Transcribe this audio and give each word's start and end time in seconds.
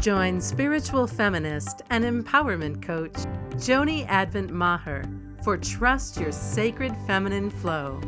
Join 0.00 0.40
spiritual 0.40 1.06
feminist 1.06 1.82
and 1.90 2.04
empowerment 2.04 2.80
coach 2.80 3.12
Joni 3.56 4.06
Advent 4.08 4.50
Maher 4.50 5.04
for 5.44 5.58
Trust 5.58 6.18
Your 6.18 6.32
Sacred 6.32 6.96
Feminine 7.06 7.50
Flow. 7.50 8.00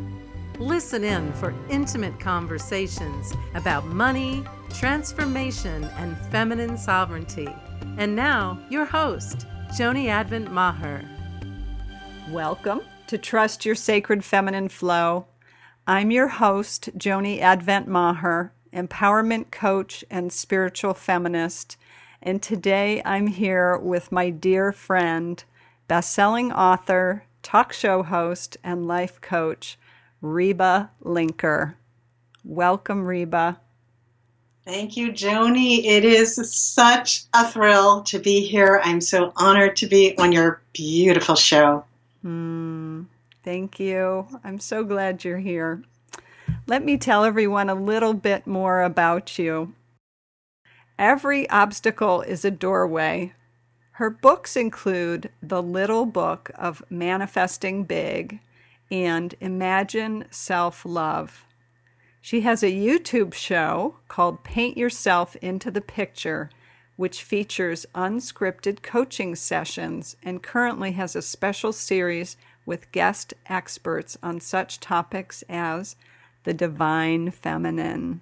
Listen 0.57 1.03
in 1.03 1.31
for 1.33 1.53
intimate 1.69 2.19
conversations 2.19 3.35
about 3.53 3.85
money, 3.85 4.43
transformation, 4.71 5.83
and 5.83 6.17
feminine 6.31 6.79
sovereignty. 6.79 7.47
And 7.99 8.15
now, 8.15 8.59
your 8.71 8.85
host, 8.85 9.45
Joni 9.77 10.07
Advent 10.07 10.51
Maher. 10.51 11.07
Welcome 12.31 12.81
to 13.05 13.19
Trust 13.19 13.67
Your 13.67 13.75
Sacred 13.75 14.25
Feminine 14.25 14.69
Flow. 14.69 15.27
I'm 15.85 16.09
your 16.09 16.29
host, 16.29 16.89
Joni 16.97 17.39
Advent 17.39 17.87
Maher, 17.87 18.51
empowerment 18.73 19.51
coach 19.51 20.03
and 20.09 20.33
spiritual 20.33 20.95
feminist. 20.95 21.77
And 22.25 22.41
today 22.41 23.01
I'm 23.03 23.27
here 23.27 23.77
with 23.77 24.09
my 24.09 24.29
dear 24.29 24.71
friend, 24.71 25.43
best-selling 25.89 26.53
author, 26.53 27.25
talk 27.41 27.73
show 27.73 28.01
host, 28.01 28.55
and 28.63 28.87
life 28.87 29.19
coach, 29.19 29.77
Reba 30.21 30.89
Linker. 31.03 31.73
Welcome, 32.45 33.03
Reba. 33.03 33.59
Thank 34.63 34.95
you, 34.95 35.11
Joni. 35.11 35.83
It 35.83 36.05
is 36.05 36.37
such 36.49 37.23
a 37.33 37.45
thrill 37.45 38.03
to 38.03 38.19
be 38.19 38.39
here. 38.39 38.79
I'm 38.85 39.01
so 39.01 39.33
honored 39.35 39.75
to 39.77 39.87
be 39.87 40.17
on 40.17 40.31
your 40.31 40.61
beautiful 40.71 41.35
show. 41.35 41.83
Mm, 42.23 43.07
thank 43.43 43.81
you. 43.81 44.27
I'm 44.45 44.61
so 44.61 44.85
glad 44.85 45.25
you're 45.25 45.39
here. 45.39 45.83
Let 46.67 46.85
me 46.85 46.97
tell 46.97 47.25
everyone 47.25 47.69
a 47.69 47.75
little 47.75 48.13
bit 48.13 48.47
more 48.47 48.81
about 48.81 49.37
you. 49.37 49.73
Every 51.05 51.49
obstacle 51.49 52.21
is 52.21 52.45
a 52.45 52.49
doorway. 52.49 53.33
Her 53.99 54.09
books 54.09 54.55
include 54.55 55.31
The 55.41 55.61
Little 55.61 56.05
Book 56.05 56.49
of 56.55 56.81
Manifesting 56.89 57.83
Big 57.83 58.39
and 58.89 59.35
Imagine 59.41 60.23
Self 60.31 60.85
Love. 60.85 61.43
She 62.21 62.39
has 62.47 62.63
a 62.63 62.71
YouTube 62.71 63.33
show 63.33 63.97
called 64.07 64.45
Paint 64.45 64.77
Yourself 64.77 65.35
into 65.41 65.69
the 65.69 65.81
Picture, 65.81 66.49
which 66.95 67.21
features 67.21 67.85
unscripted 67.93 68.81
coaching 68.81 69.35
sessions 69.35 70.15
and 70.23 70.41
currently 70.41 70.93
has 70.93 71.17
a 71.17 71.21
special 71.21 71.73
series 71.73 72.37
with 72.65 72.93
guest 72.93 73.33
experts 73.47 74.17
on 74.23 74.39
such 74.39 74.79
topics 74.79 75.43
as 75.49 75.97
the 76.45 76.53
divine 76.53 77.29
feminine 77.29 78.21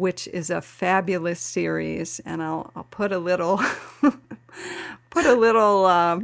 which 0.00 0.26
is 0.28 0.48
a 0.48 0.62
fabulous 0.62 1.38
series, 1.38 2.20
and 2.24 2.42
I'll 2.42 2.72
I'll 2.74 2.84
put 2.84 3.12
a 3.12 3.18
little 3.18 3.60
put 5.10 5.26
a 5.26 5.34
little 5.34 5.84
uh, 5.84 6.20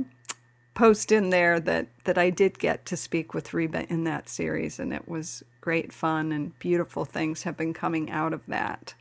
post 0.72 1.12
in 1.12 1.28
there 1.28 1.60
that 1.60 1.88
that 2.04 2.16
I 2.16 2.30
did 2.30 2.58
get 2.58 2.86
to 2.86 2.96
speak 2.96 3.34
with 3.34 3.52
Reba 3.52 3.84
in 3.92 4.04
that 4.04 4.30
series, 4.30 4.80
and 4.80 4.94
it 4.94 5.06
was 5.06 5.42
great 5.60 5.92
fun 5.92 6.32
and 6.32 6.58
beautiful 6.58 7.04
things 7.04 7.42
have 7.42 7.58
been 7.58 7.74
coming 7.74 8.10
out 8.10 8.32
of 8.32 8.40
that. 8.46 8.94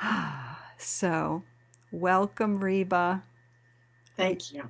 so, 0.78 1.42
welcome, 1.90 2.62
Reba. 2.62 3.24
Thank 4.16 4.52
you. 4.52 4.62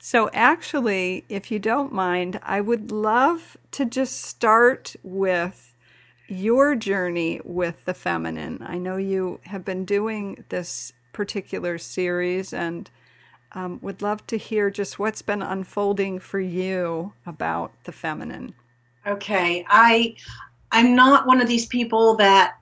so, 0.00 0.28
actually, 0.32 1.24
if 1.28 1.52
you 1.52 1.60
don't 1.60 1.92
mind, 1.92 2.40
I 2.42 2.60
would 2.60 2.90
love 2.90 3.56
to 3.70 3.84
just 3.84 4.20
start 4.22 4.96
with 5.04 5.69
your 6.30 6.74
journey 6.76 7.40
with 7.44 7.84
the 7.84 7.94
feminine. 7.94 8.62
I 8.64 8.78
know 8.78 8.96
you 8.96 9.40
have 9.44 9.64
been 9.64 9.84
doing 9.84 10.44
this 10.48 10.92
particular 11.12 11.76
series 11.76 12.52
and 12.52 12.88
um, 13.52 13.80
would 13.82 14.00
love 14.00 14.26
to 14.28 14.38
hear 14.38 14.70
just 14.70 14.98
what's 14.98 15.22
been 15.22 15.42
unfolding 15.42 16.20
for 16.20 16.38
you 16.38 17.12
about 17.26 17.72
the 17.84 17.92
feminine. 17.92 18.54
Okay, 19.06 19.64
I 19.68 20.14
I'm 20.70 20.94
not 20.94 21.26
one 21.26 21.40
of 21.40 21.48
these 21.48 21.66
people 21.66 22.16
that 22.16 22.56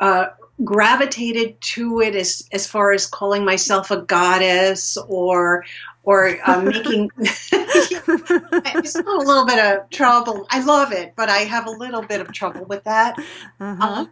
uh, 0.00 0.26
gravitated 0.64 1.60
to 1.60 2.00
it 2.00 2.14
as 2.14 2.46
as 2.52 2.66
far 2.66 2.92
as 2.92 3.06
calling 3.06 3.44
myself 3.44 3.90
a 3.90 4.02
goddess 4.02 4.96
or 5.08 5.64
or 6.04 6.38
uh, 6.44 6.60
making 6.62 7.10
a 7.18 9.18
little 9.18 9.46
bit 9.46 9.58
of 9.58 9.88
trouble. 9.90 10.46
I 10.50 10.62
love 10.62 10.92
it, 10.92 11.14
but 11.16 11.28
I 11.28 11.38
have 11.38 11.66
a 11.66 11.70
little 11.70 12.02
bit 12.02 12.20
of 12.20 12.32
trouble 12.32 12.64
with 12.66 12.84
that. 12.84 13.18
Uh-huh. 13.60 13.76
Uh, 13.80 14.06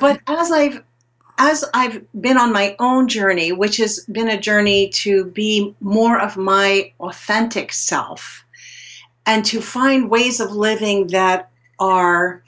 but 0.00 0.20
as 0.26 0.50
I've 0.50 0.82
as 1.38 1.64
I've 1.74 2.04
been 2.20 2.36
on 2.36 2.52
my 2.52 2.76
own 2.78 3.08
journey, 3.08 3.52
which 3.52 3.78
has 3.78 4.04
been 4.06 4.28
a 4.28 4.40
journey 4.40 4.88
to 4.90 5.26
be 5.26 5.74
more 5.80 6.18
of 6.18 6.36
my 6.36 6.92
authentic 7.00 7.72
self 7.72 8.44
and 9.26 9.44
to 9.46 9.60
find 9.60 10.10
ways 10.10 10.40
of 10.40 10.52
living 10.52 11.08
that 11.08 11.50
are 11.78 12.42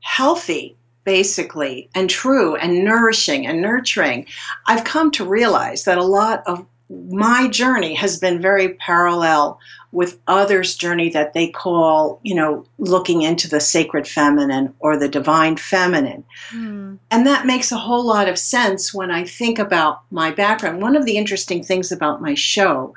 healthy, 0.00 0.76
basically, 1.06 1.88
and 1.94 2.10
true, 2.10 2.56
and 2.56 2.84
nourishing 2.84 3.46
and 3.46 3.62
nurturing, 3.62 4.26
I've 4.66 4.84
come 4.84 5.10
to 5.12 5.24
realize 5.24 5.84
that 5.84 5.96
a 5.96 6.04
lot 6.04 6.42
of 6.46 6.66
my 6.90 7.48
journey 7.48 7.94
has 7.94 8.18
been 8.18 8.42
very 8.42 8.74
parallel 8.74 9.58
with 9.92 10.20
others' 10.26 10.76
journey 10.76 11.08
that 11.10 11.32
they 11.32 11.48
call, 11.48 12.20
you 12.22 12.34
know, 12.34 12.66
looking 12.78 13.22
into 13.22 13.48
the 13.48 13.60
sacred 13.60 14.06
feminine 14.06 14.74
or 14.80 14.96
the 14.96 15.08
divine 15.08 15.56
feminine. 15.56 16.24
Mm. 16.50 16.98
And 17.10 17.26
that 17.26 17.46
makes 17.46 17.72
a 17.72 17.78
whole 17.78 18.04
lot 18.04 18.28
of 18.28 18.38
sense 18.38 18.92
when 18.92 19.10
I 19.10 19.24
think 19.24 19.58
about 19.58 20.02
my 20.10 20.32
background. 20.32 20.82
One 20.82 20.96
of 20.96 21.06
the 21.06 21.16
interesting 21.16 21.62
things 21.62 21.92
about 21.92 22.20
my 22.20 22.34
show 22.34 22.94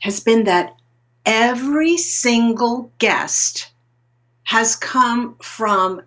has 0.00 0.18
been 0.18 0.44
that 0.44 0.74
every 1.26 1.96
single 1.98 2.90
guest 2.98 3.70
has 4.44 4.76
come 4.76 5.36
from 5.40 6.02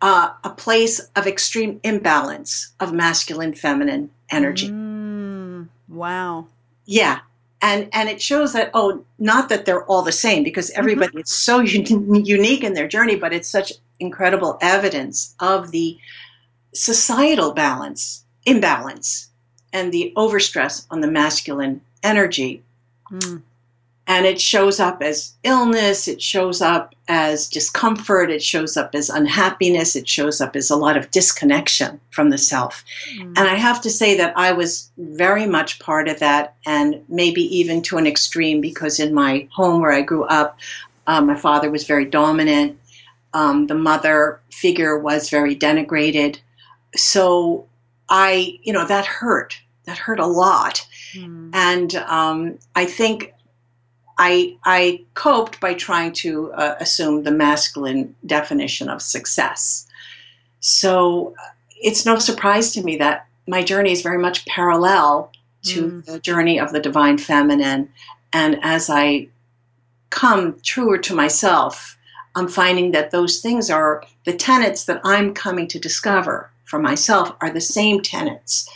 uh, 0.00 0.30
a 0.44 0.50
place 0.50 1.00
of 1.16 1.26
extreme 1.26 1.80
imbalance 1.82 2.72
of 2.80 2.92
masculine 2.92 3.52
feminine 3.52 4.10
energy. 4.30 4.68
Mm. 4.68 5.68
Wow 5.88 6.46
yeah. 6.88 7.20
And, 7.60 7.88
and 7.92 8.08
it 8.08 8.22
shows 8.22 8.54
that, 8.54 8.70
oh, 8.72 9.04
not 9.18 9.50
that 9.50 9.66
they're 9.66 9.84
all 9.84 10.02
the 10.02 10.10
same 10.10 10.42
because 10.42 10.70
mm-hmm. 10.70 10.78
everybody 10.78 11.10
mm-hmm. 11.10 11.18
is 11.18 11.30
so 11.30 11.58
un- 11.60 12.24
unique 12.24 12.64
in 12.64 12.72
their 12.72 12.88
journey, 12.88 13.14
but 13.14 13.32
it's 13.32 13.48
such 13.48 13.74
incredible 14.00 14.58
evidence 14.62 15.34
of 15.38 15.70
the 15.70 15.98
societal 16.72 17.52
balance, 17.52 18.24
imbalance, 18.46 19.28
and 19.72 19.92
the 19.92 20.12
overstress 20.16 20.86
on 20.90 21.02
the 21.02 21.10
masculine 21.10 21.82
energy. 22.02 22.62
Mm 23.12 23.42
and 24.08 24.24
it 24.24 24.40
shows 24.40 24.80
up 24.80 25.02
as 25.02 25.34
illness 25.44 26.08
it 26.08 26.20
shows 26.20 26.60
up 26.60 26.94
as 27.06 27.48
discomfort 27.48 28.30
it 28.30 28.42
shows 28.42 28.76
up 28.76 28.94
as 28.94 29.08
unhappiness 29.08 29.94
it 29.94 30.08
shows 30.08 30.40
up 30.40 30.56
as 30.56 30.70
a 30.70 30.76
lot 30.76 30.96
of 30.96 31.10
disconnection 31.12 32.00
from 32.10 32.30
the 32.30 32.38
self 32.38 32.84
mm. 33.14 33.22
and 33.22 33.38
i 33.38 33.54
have 33.54 33.80
to 33.80 33.90
say 33.90 34.16
that 34.16 34.36
i 34.36 34.50
was 34.50 34.90
very 34.98 35.46
much 35.46 35.78
part 35.78 36.08
of 36.08 36.18
that 36.18 36.56
and 36.66 37.00
maybe 37.08 37.42
even 37.56 37.80
to 37.82 37.98
an 37.98 38.06
extreme 38.06 38.60
because 38.60 38.98
in 38.98 39.14
my 39.14 39.46
home 39.52 39.80
where 39.80 39.92
i 39.92 40.00
grew 40.00 40.24
up 40.24 40.58
um, 41.06 41.26
my 41.26 41.36
father 41.36 41.70
was 41.70 41.86
very 41.86 42.04
dominant 42.04 42.76
um, 43.34 43.66
the 43.66 43.74
mother 43.74 44.40
figure 44.50 44.98
was 44.98 45.30
very 45.30 45.54
denigrated 45.54 46.38
so 46.96 47.66
i 48.08 48.58
you 48.62 48.72
know 48.72 48.86
that 48.86 49.06
hurt 49.06 49.60
that 49.84 49.98
hurt 49.98 50.18
a 50.18 50.26
lot 50.26 50.86
mm. 51.14 51.50
and 51.52 51.94
um, 51.96 52.58
i 52.74 52.84
think 52.84 53.34
I, 54.18 54.56
I 54.64 55.04
coped 55.14 55.60
by 55.60 55.74
trying 55.74 56.12
to 56.14 56.52
uh, 56.52 56.74
assume 56.80 57.22
the 57.22 57.30
masculine 57.30 58.14
definition 58.26 58.88
of 58.88 59.00
success. 59.00 59.86
So 60.60 61.34
it's 61.70 62.04
no 62.04 62.18
surprise 62.18 62.72
to 62.72 62.82
me 62.82 62.96
that 62.96 63.26
my 63.46 63.62
journey 63.62 63.92
is 63.92 64.02
very 64.02 64.18
much 64.18 64.44
parallel 64.46 65.32
to 65.64 65.90
mm. 65.90 66.04
the 66.04 66.18
journey 66.18 66.58
of 66.58 66.72
the 66.72 66.80
divine 66.80 67.18
feminine. 67.18 67.90
And 68.32 68.58
as 68.62 68.90
I 68.90 69.28
come 70.10 70.58
truer 70.62 70.98
to 70.98 71.14
myself, 71.14 71.96
I'm 72.34 72.48
finding 72.48 72.92
that 72.92 73.10
those 73.10 73.40
things 73.40 73.70
are 73.70 74.04
the 74.24 74.32
tenets 74.32 74.84
that 74.84 75.00
I'm 75.04 75.32
coming 75.32 75.66
to 75.68 75.78
discover 75.78 76.50
for 76.64 76.78
myself 76.78 77.34
are 77.40 77.50
the 77.50 77.60
same 77.60 78.02
tenets 78.02 78.68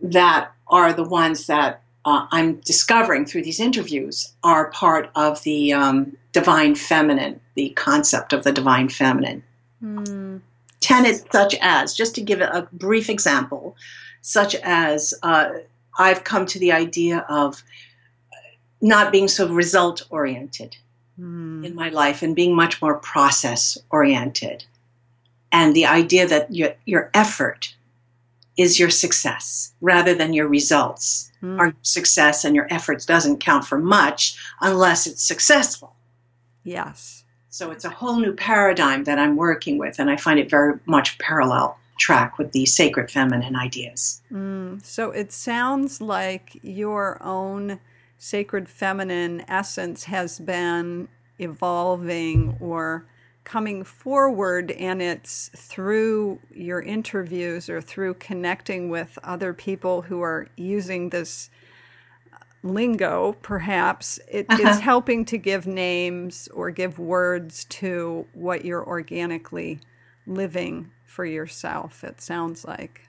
that 0.00 0.52
are 0.68 0.92
the 0.92 1.04
ones 1.04 1.46
that 1.46 1.82
uh, 2.04 2.26
I'm 2.30 2.56
discovering 2.60 3.26
through 3.26 3.42
these 3.42 3.60
interviews 3.60 4.32
are 4.42 4.70
part 4.70 5.10
of 5.14 5.42
the 5.42 5.72
um, 5.72 6.16
divine 6.32 6.74
feminine, 6.74 7.40
the 7.54 7.70
concept 7.70 8.32
of 8.32 8.44
the 8.44 8.52
divine 8.52 8.88
feminine. 8.88 9.42
Mm. 9.82 10.40
Tenets 10.80 11.24
such 11.32 11.56
as, 11.60 11.94
just 11.94 12.14
to 12.14 12.20
give 12.20 12.40
a 12.40 12.68
brief 12.72 13.10
example, 13.10 13.76
such 14.22 14.54
as 14.56 15.12
uh, 15.22 15.50
I've 15.98 16.24
come 16.24 16.46
to 16.46 16.58
the 16.58 16.72
idea 16.72 17.26
of 17.28 17.62
not 18.80 19.10
being 19.10 19.28
so 19.28 19.48
result 19.48 20.06
oriented 20.10 20.76
mm. 21.18 21.64
in 21.64 21.74
my 21.74 21.88
life 21.88 22.22
and 22.22 22.36
being 22.36 22.54
much 22.54 22.80
more 22.80 22.94
process 22.98 23.76
oriented. 23.90 24.64
And 25.50 25.74
the 25.74 25.86
idea 25.86 26.26
that 26.28 26.54
your, 26.54 26.74
your 26.84 27.10
effort 27.14 27.74
is 28.58 28.78
your 28.78 28.90
success 28.90 29.72
rather 29.80 30.14
than 30.14 30.34
your 30.34 30.48
results. 30.48 31.30
Mm. 31.42 31.58
Our 31.58 31.74
success 31.82 32.44
and 32.44 32.54
your 32.54 32.66
efforts 32.70 33.06
doesn't 33.06 33.38
count 33.38 33.64
for 33.64 33.78
much 33.78 34.36
unless 34.60 35.06
it's 35.06 35.22
successful. 35.22 35.94
Yes. 36.64 37.24
So 37.48 37.70
it's 37.70 37.84
a 37.84 37.90
whole 37.90 38.18
new 38.18 38.34
paradigm 38.34 39.04
that 39.04 39.18
I'm 39.18 39.36
working 39.36 39.78
with, 39.78 39.98
and 39.98 40.10
I 40.10 40.16
find 40.16 40.38
it 40.38 40.50
very 40.50 40.78
much 40.84 41.18
parallel 41.18 41.78
track 41.98 42.36
with 42.36 42.52
the 42.52 42.66
sacred 42.66 43.10
feminine 43.10 43.56
ideas. 43.56 44.20
Mm. 44.30 44.84
So 44.84 45.10
it 45.12 45.32
sounds 45.32 46.00
like 46.00 46.58
your 46.62 47.22
own 47.22 47.80
sacred 48.18 48.68
feminine 48.68 49.44
essence 49.48 50.04
has 50.04 50.40
been 50.40 51.08
evolving 51.38 52.56
or 52.60 53.06
coming 53.48 53.82
forward, 53.82 54.70
and 54.72 55.00
it's 55.00 55.50
through 55.56 56.38
your 56.52 56.82
interviews 56.82 57.70
or 57.70 57.80
through 57.80 58.14
connecting 58.14 58.90
with 58.90 59.18
other 59.24 59.54
people 59.54 60.02
who 60.02 60.20
are 60.20 60.48
using 60.56 61.08
this 61.10 61.48
lingo, 62.62 63.36
perhaps, 63.42 64.18
it, 64.30 64.46
Uh-huh. 64.50 64.62
it's 64.64 64.80
helping 64.80 65.24
to 65.26 65.38
give 65.38 65.66
names 65.66 66.48
or 66.54 66.70
give 66.70 66.98
words 66.98 67.64
to 67.66 68.26
what 68.34 68.64
you're 68.64 68.86
organically 68.86 69.80
living 70.26 70.90
for 71.06 71.24
yourself, 71.24 72.04
it 72.04 72.20
sounds 72.20 72.64
like. 72.66 73.08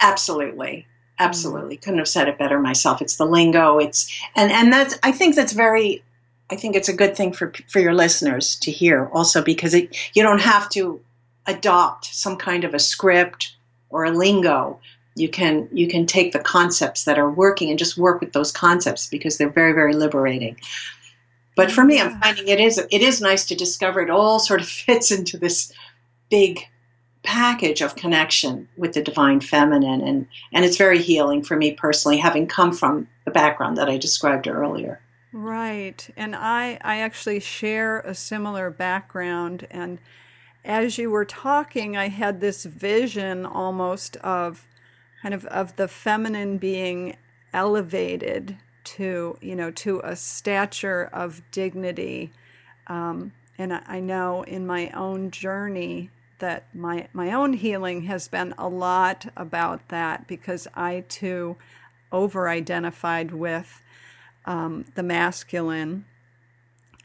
Absolutely. 0.00 0.86
Absolutely. 1.18 1.76
Couldn't 1.76 1.98
have 1.98 2.08
said 2.08 2.28
it 2.28 2.38
better 2.38 2.58
myself. 2.58 3.02
It's 3.02 3.16
the 3.16 3.26
lingo. 3.26 3.78
It's 3.78 4.10
and 4.36 4.50
and 4.50 4.72
that's 4.72 4.98
I 5.02 5.12
think 5.12 5.34
that's 5.36 5.52
very 5.52 6.02
I 6.50 6.56
think 6.56 6.74
it's 6.74 6.88
a 6.88 6.96
good 6.96 7.16
thing 7.16 7.32
for 7.32 7.52
for 7.68 7.78
your 7.78 7.94
listeners 7.94 8.56
to 8.56 8.70
hear 8.70 9.06
also 9.12 9.42
because 9.42 9.72
it, 9.72 9.96
you 10.14 10.22
don't 10.22 10.40
have 10.40 10.68
to 10.70 11.00
adopt 11.46 12.06
some 12.06 12.36
kind 12.36 12.64
of 12.64 12.74
a 12.74 12.78
script 12.78 13.56
or 13.88 14.04
a 14.04 14.10
lingo. 14.10 14.80
You 15.14 15.28
can 15.28 15.68
you 15.72 15.88
can 15.88 16.06
take 16.06 16.32
the 16.32 16.40
concepts 16.40 17.04
that 17.04 17.18
are 17.18 17.30
working 17.30 17.70
and 17.70 17.78
just 17.78 17.96
work 17.96 18.20
with 18.20 18.32
those 18.32 18.52
concepts 18.52 19.08
because 19.08 19.38
they're 19.38 19.48
very 19.48 19.72
very 19.72 19.94
liberating. 19.94 20.56
But 21.56 21.70
for 21.70 21.84
me, 21.84 22.00
I'm 22.00 22.18
finding 22.20 22.48
it 22.48 22.60
is 22.60 22.78
it 22.78 23.02
is 23.02 23.20
nice 23.20 23.44
to 23.46 23.54
discover 23.54 24.00
it 24.00 24.10
all 24.10 24.40
sort 24.40 24.60
of 24.60 24.68
fits 24.86 25.10
into 25.10 25.38
this 25.38 25.72
big 26.30 26.60
package 27.22 27.82
of 27.82 27.96
connection 27.96 28.66
with 28.78 28.94
the 28.94 29.02
divine 29.02 29.40
feminine 29.40 30.00
and 30.00 30.26
and 30.52 30.64
it's 30.64 30.78
very 30.78 31.00
healing 31.00 31.42
for 31.42 31.54
me 31.54 31.72
personally 31.72 32.16
having 32.16 32.46
come 32.46 32.72
from 32.72 33.06
the 33.26 33.30
background 33.30 33.76
that 33.76 33.90
I 33.90 33.98
described 33.98 34.48
earlier. 34.48 35.00
Right. 35.32 36.08
And 36.16 36.34
I 36.34 36.78
I 36.82 36.98
actually 37.00 37.40
share 37.40 38.00
a 38.00 38.14
similar 38.14 38.70
background 38.70 39.66
and 39.70 39.98
as 40.64 40.98
you 40.98 41.10
were 41.10 41.24
talking 41.24 41.96
I 41.96 42.08
had 42.08 42.40
this 42.40 42.64
vision 42.64 43.46
almost 43.46 44.16
of 44.18 44.66
kind 45.22 45.32
of 45.34 45.44
of 45.46 45.76
the 45.76 45.86
feminine 45.88 46.58
being 46.58 47.16
elevated 47.52 48.56
to, 48.82 49.36
you 49.40 49.54
know, 49.54 49.70
to 49.70 50.00
a 50.02 50.16
stature 50.16 51.08
of 51.12 51.42
dignity. 51.52 52.32
Um, 52.86 53.32
and 53.58 53.72
I, 53.74 53.82
I 53.86 54.00
know 54.00 54.42
in 54.42 54.66
my 54.66 54.90
own 54.90 55.30
journey 55.30 56.10
that 56.40 56.74
my 56.74 57.06
my 57.12 57.32
own 57.32 57.52
healing 57.52 58.02
has 58.02 58.26
been 58.26 58.52
a 58.58 58.68
lot 58.68 59.26
about 59.36 59.88
that 59.88 60.26
because 60.26 60.66
I 60.74 61.04
too 61.08 61.56
over 62.10 62.48
identified 62.48 63.30
with 63.30 63.80
um, 64.46 64.84
the 64.94 65.02
masculine 65.02 66.04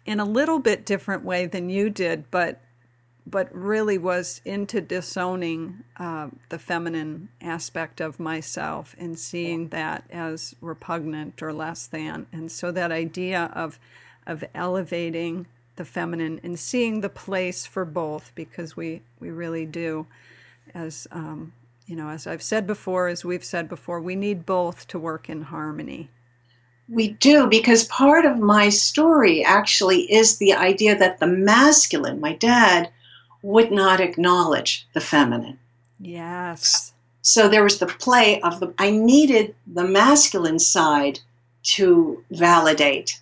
in 0.05 0.19
a 0.19 0.25
little 0.25 0.59
bit 0.59 0.85
different 0.85 1.23
way 1.23 1.45
than 1.45 1.69
you 1.69 1.89
did, 1.89 2.29
but 2.31 2.61
but 3.27 3.53
really 3.55 3.97
was 3.97 4.39
into 4.45 4.79
disowning 4.79 5.83
uh, 5.97 6.27
the 6.49 6.59
feminine 6.59 7.27
aspect 7.41 7.99
of 7.99 8.19
myself 8.19 8.95
and 8.99 9.17
seeing 9.17 9.69
that 9.69 10.03
as 10.11 10.55
repugnant 10.61 11.41
or 11.41 11.51
less 11.51 11.87
than. 11.87 12.27
And 12.31 12.51
so 12.51 12.71
that 12.71 12.91
idea 12.91 13.51
of 13.53 13.79
of 14.27 14.43
elevating 14.53 15.47
the 15.75 15.85
feminine 15.85 16.39
and 16.43 16.57
seeing 16.57 17.01
the 17.01 17.09
place 17.09 17.65
for 17.65 17.83
both, 17.83 18.31
because 18.35 18.77
we 18.77 19.01
we 19.19 19.31
really 19.31 19.65
do, 19.65 20.05
as 20.73 21.07
um, 21.11 21.53
you 21.87 21.95
know, 21.95 22.09
as 22.09 22.27
I've 22.27 22.43
said 22.43 22.67
before, 22.67 23.07
as 23.07 23.25
we've 23.25 23.43
said 23.43 23.67
before, 23.69 24.01
we 24.01 24.15
need 24.15 24.45
both 24.45 24.87
to 24.87 24.99
work 24.99 25.29
in 25.29 25.43
harmony. 25.43 26.09
We 26.87 27.09
do 27.09 27.47
because 27.47 27.85
part 27.85 28.25
of 28.25 28.37
my 28.37 28.69
story 28.69 29.43
actually 29.43 30.11
is 30.11 30.37
the 30.37 30.53
idea 30.53 30.97
that 30.97 31.19
the 31.19 31.27
masculine, 31.27 32.19
my 32.19 32.33
dad, 32.33 32.89
would 33.41 33.71
not 33.71 33.99
acknowledge 33.99 34.87
the 34.93 35.01
feminine. 35.01 35.59
Yes. 35.99 36.93
So 37.21 37.49
there 37.49 37.63
was 37.63 37.79
the 37.79 37.87
play 37.87 38.39
of 38.41 38.59
the 38.59 38.73
I 38.77 38.91
needed 38.91 39.55
the 39.65 39.83
masculine 39.83 40.59
side 40.59 41.19
to 41.63 42.23
validate. 42.29 43.19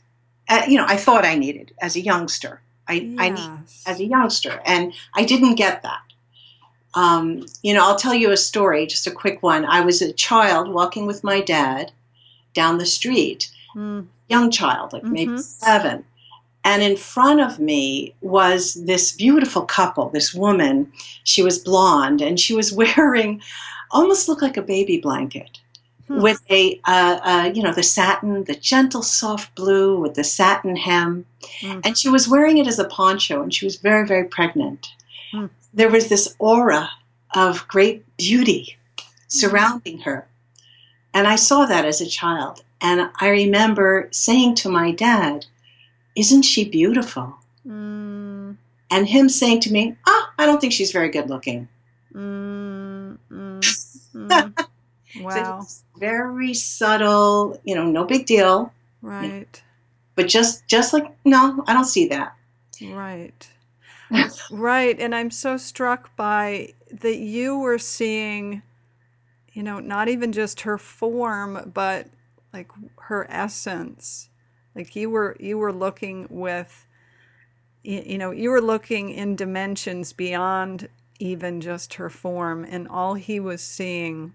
Uh, 0.50 0.64
you 0.68 0.78
know, 0.78 0.86
I 0.86 0.98
thought 0.98 1.24
I 1.24 1.36
needed 1.36 1.74
as 1.80 1.96
a 1.96 2.02
youngster. 2.02 2.62
I, 2.88 3.16
I 3.18 3.30
need 3.30 3.40
Yes. 3.40 3.84
as 3.88 4.00
a 4.02 4.06
youngster, 4.06 4.62
and 4.66 4.94
I 5.14 5.24
didn't 5.24 5.56
get 5.56 5.84
that. 5.84 6.02
Um, 6.96 7.46
you 7.62 7.74
know, 7.74 7.82
I'll 7.84 7.96
tell 7.96 8.14
you 8.14 8.32
a 8.32 8.38
story, 8.38 8.86
just 8.86 9.08
a 9.08 9.12
quick 9.12 9.42
one. 9.42 9.66
I 9.66 9.82
was 9.82 10.02
a 10.02 10.12
child 10.12 10.68
walking 10.68 11.06
with 11.06 11.24
my 11.24 11.40
dad 11.40 11.94
down 12.54 12.78
the 12.78 12.86
street, 12.86 13.50
Mm, 13.76 14.06
young 14.30 14.52
child, 14.52 14.94
like 14.94 15.04
maybe 15.04 15.32
Mhm. 15.32 15.42
seven. 15.42 16.06
And 16.64 16.82
in 16.84 16.96
front 16.96 17.42
of 17.42 17.60
me 17.60 18.14
was 18.22 18.76
this 18.86 19.12
beautiful 19.12 19.64
couple, 19.64 20.10
this 20.10 20.34
woman. 20.34 20.92
She 21.24 21.42
was 21.44 21.58
blonde 21.60 22.22
and 22.22 22.40
she 22.40 22.54
was 22.54 22.72
wearing 22.82 23.42
almost 23.92 24.28
looked 24.28 24.42
like 24.44 24.58
a 24.58 24.62
baby 24.62 24.98
blanket 24.98 25.60
Hmm. 26.08 26.22
with 26.22 26.42
a, 26.50 26.80
uh, 26.86 27.18
uh, 27.24 27.52
you 27.54 27.64
know, 27.64 27.74
the 27.74 27.82
satin, 27.84 28.44
the 28.44 28.56
gentle 28.56 29.02
soft 29.04 29.56
blue 29.56 30.00
with 30.00 30.14
the 30.16 30.24
satin 30.24 30.76
hem. 30.76 31.26
Mm. 31.62 31.82
And 31.86 31.98
she 31.98 32.10
was 32.10 32.28
wearing 32.28 32.58
it 32.58 32.68
as 32.68 32.78
a 32.80 32.86
poncho 32.86 33.42
and 33.42 33.54
she 33.54 33.66
was 33.66 33.78
very, 33.78 34.06
very 34.06 34.26
pregnant. 34.26 34.90
Hmm. 35.32 35.46
There 35.74 35.90
was 35.90 36.08
this 36.10 36.36
aura 36.40 36.90
of 37.36 37.68
great 37.68 38.04
beauty 38.18 38.78
surrounding 39.28 40.00
her. 40.00 40.28
And 41.14 41.28
I 41.28 41.36
saw 41.36 41.66
that 41.66 41.86
as 41.86 42.02
a 42.02 42.06
child. 42.08 42.64
And 42.82 43.10
I 43.20 43.30
remember 43.30 44.10
saying 44.12 44.56
to 44.56 44.70
my 44.70 44.92
dad, 44.92 45.46
Isn't 46.16 46.44
she 46.44 46.68
beautiful? 46.70 47.36
mm, 47.68 48.56
And 48.92 49.08
him 49.08 49.30
saying 49.30 49.62
to 49.62 49.72
me, 49.72 49.96
Ah, 50.08 50.34
I 50.38 50.46
don't 50.46 50.60
think 50.60 50.74
she's 50.74 50.92
very 50.92 51.10
good 51.10 51.30
looking. 51.30 51.68
mm, 52.14 53.18
mm, 53.32 53.60
mm. 54.16 54.54
So 55.16 55.22
wow. 55.24 55.60
it's 55.62 55.84
very 55.98 56.56
subtle, 56.56 57.60
you 57.64 57.76
know, 57.76 57.86
no 57.86 58.04
big 58.04 58.26
deal. 58.26 58.74
Right. 59.04 59.62
But 60.16 60.28
just 60.28 60.66
just 60.68 60.92
like, 60.92 61.06
no, 61.24 61.64
I 61.68 61.74
don't 61.74 61.86
see 61.86 62.08
that. 62.08 62.36
Right. 62.82 63.48
Right. 64.50 65.00
And 65.00 65.14
I'm 65.14 65.30
so 65.30 65.58
struck 65.58 66.16
by 66.16 66.74
that 66.92 67.18
you 67.18 67.58
were 67.60 67.78
seeing, 67.78 68.64
you 69.54 69.64
know, 69.64 69.80
not 69.80 70.10
even 70.10 70.32
just 70.32 70.62
her 70.62 70.78
form, 70.78 71.72
but 71.74 72.08
like 72.52 72.70
her 73.02 73.26
essence. 73.30 74.30
Like 74.76 74.96
you 74.96 75.10
were 75.10 75.38
you 75.40 75.58
were 75.58 75.72
looking 75.74 76.28
with 76.30 76.88
you 77.84 78.18
know, 78.18 78.32
you 78.32 78.50
were 78.50 78.62
looking 78.62 79.10
in 79.10 79.36
dimensions 79.36 80.14
beyond 80.14 80.88
even 81.20 81.62
just 81.62 81.96
her 81.96 82.10
form 82.10 82.66
and 82.68 82.88
all 82.88 83.14
he 83.14 83.40
was 83.40 83.62
seeing 83.62 84.34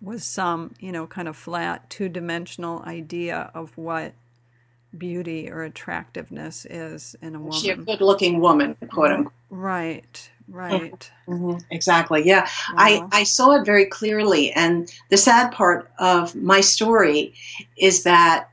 was 0.00 0.24
some, 0.24 0.74
you 0.80 0.90
know, 0.90 1.06
kind 1.06 1.28
of 1.28 1.36
flat 1.36 1.88
two-dimensional 1.90 2.82
idea 2.82 3.50
of 3.54 3.76
what 3.76 4.12
beauty 4.96 5.50
or 5.50 5.62
attractiveness 5.62 6.66
is 6.66 7.16
in 7.22 7.34
a 7.34 7.38
woman. 7.38 7.54
Is 7.54 7.60
she 7.60 7.70
a 7.70 7.76
good 7.76 8.00
looking 8.00 8.40
woman, 8.40 8.76
quote 8.90 9.12
unquote. 9.12 9.32
Right, 9.50 10.30
right. 10.48 11.10
Mhm, 11.28 11.60
Exactly. 11.70 12.22
Yeah. 12.24 12.48
I, 12.76 13.02
I 13.10 13.24
saw 13.24 13.52
it 13.60 13.66
very 13.66 13.86
clearly. 13.86 14.52
And 14.52 14.88
the 15.10 15.16
sad 15.16 15.50
part 15.50 15.90
of 15.98 16.36
my 16.36 16.60
story 16.60 17.34
is 17.76 18.04
that 18.04 18.48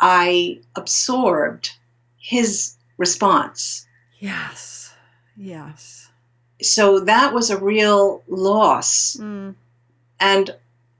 I 0.00 0.60
absorbed 0.74 1.76
his 2.18 2.74
response. 2.96 3.86
yes, 4.18 4.92
yes. 5.36 6.08
So 6.60 6.98
that 7.00 7.32
was 7.32 7.50
a 7.50 7.58
real 7.58 8.24
loss. 8.26 9.16
Mm, 9.20 9.54
And, 10.18 10.56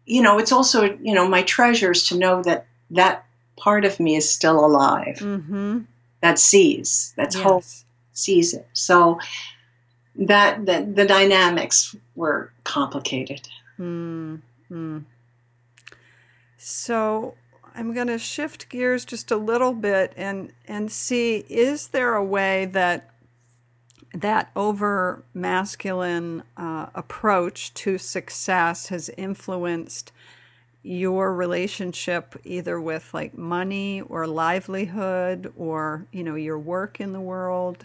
you 0.07 0.23
know, 0.23 0.39
it's 0.39 0.53
also, 0.53 0.85
you 1.03 1.15
know, 1.15 1.27
my 1.29 1.43
treasures 1.43 2.05
to 2.09 2.17
know 2.19 2.43
that 2.45 2.67
that 2.91 3.25
part 3.57 3.85
of 3.85 3.99
me 3.99 4.15
is 4.15 4.31
still 4.31 4.65
alive, 4.65 5.17
mm-hmm. 5.19 5.81
that 6.21 6.39
sees, 6.39 7.13
that's 7.17 7.35
hope, 7.35 7.63
Yes. 7.65 7.85
sees 8.13 8.55
it. 8.55 8.69
So 8.73 9.19
that, 10.19 10.67
that 10.67 10.97
the 10.97 11.05
dynamics 11.05 11.95
were 12.15 12.53
complicated. 12.65 13.49
Mm, 13.79 14.43
mm. 14.71 15.05
So 16.59 17.35
I'm 17.75 17.95
going 17.95 18.09
to 18.09 18.19
shift 18.19 18.69
gears 18.69 19.05
just 19.05 19.31
a 19.31 19.37
little 19.37 19.73
bit 19.73 20.13
and 20.17 20.53
and 20.67 20.91
see 20.91 21.45
is 21.49 21.89
there 21.89 22.15
a 22.15 22.25
way 22.25 22.65
that 22.67 23.11
that 24.13 24.51
over 24.57 25.23
masculine 25.33 26.43
uh, 26.57 26.87
approach 26.95 27.73
to 27.75 27.99
success 27.99 28.89
has 28.89 29.09
influenced 29.11 30.11
your 30.83 31.33
relationship 31.33 32.35
either 32.45 32.81
with 32.81 33.15
like 33.15 33.39
money 33.39 34.01
or 34.01 34.27
livelihood 34.27 35.53
or 35.57 36.07
you 36.11 36.25
know 36.25 36.35
your 36.35 36.59
work 36.59 37.01
in 37.01 37.13
the 37.13 37.21
world 37.21 37.85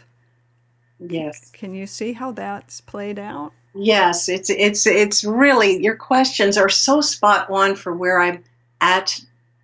yes 0.99 1.49
can 1.51 1.73
you 1.73 1.85
see 1.85 2.13
how 2.13 2.31
that's 2.31 2.81
played 2.81 3.19
out 3.19 3.51
yes 3.75 4.29
it's 4.29 4.49
it's 4.49 4.85
it's 4.85 5.23
really 5.23 5.81
your 5.81 5.95
questions 5.95 6.57
are 6.57 6.69
so 6.69 7.01
spot 7.01 7.49
on 7.49 7.75
for 7.75 7.93
where 7.93 8.19
i'm 8.19 8.43
at 8.81 9.19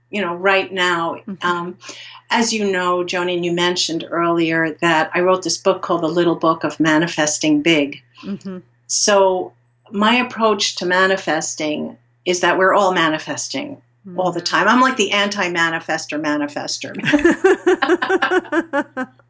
you 0.10 0.22
know 0.22 0.36
right 0.36 0.72
now 0.72 1.16
mm-hmm. 1.28 1.46
um, 1.46 1.78
as 2.30 2.52
you 2.52 2.70
know 2.70 3.04
joni 3.04 3.36
and 3.36 3.46
you 3.46 3.52
mentioned 3.52 4.06
earlier 4.10 4.72
that 4.82 5.10
i 5.14 5.20
wrote 5.20 5.44
this 5.44 5.58
book 5.58 5.82
called 5.82 6.02
the 6.02 6.08
little 6.08 6.36
book 6.36 6.64
of 6.64 6.80
manifesting 6.80 7.62
big 7.62 8.02
mm-hmm. 8.22 8.60
so 8.88 9.54
my 9.92 10.16
approach 10.16 10.76
to 10.76 10.86
manifesting 10.86 11.98
is 12.26 12.42
that 12.42 12.58
we're 12.58 12.74
all 12.74 12.94
manifesting 12.94 13.82
mm. 14.08 14.18
all 14.18 14.32
the 14.32 14.42
time. 14.42 14.68
I'm 14.68 14.82
like 14.82 14.98
the 14.98 15.12
anti-manifester 15.12 16.22
manifester. 16.22 16.96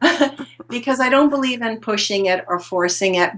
because 0.70 1.00
I 1.00 1.08
don't 1.08 1.30
believe 1.30 1.62
in 1.62 1.80
pushing 1.80 2.26
it 2.26 2.44
or 2.48 2.58
forcing 2.58 3.16
it. 3.16 3.32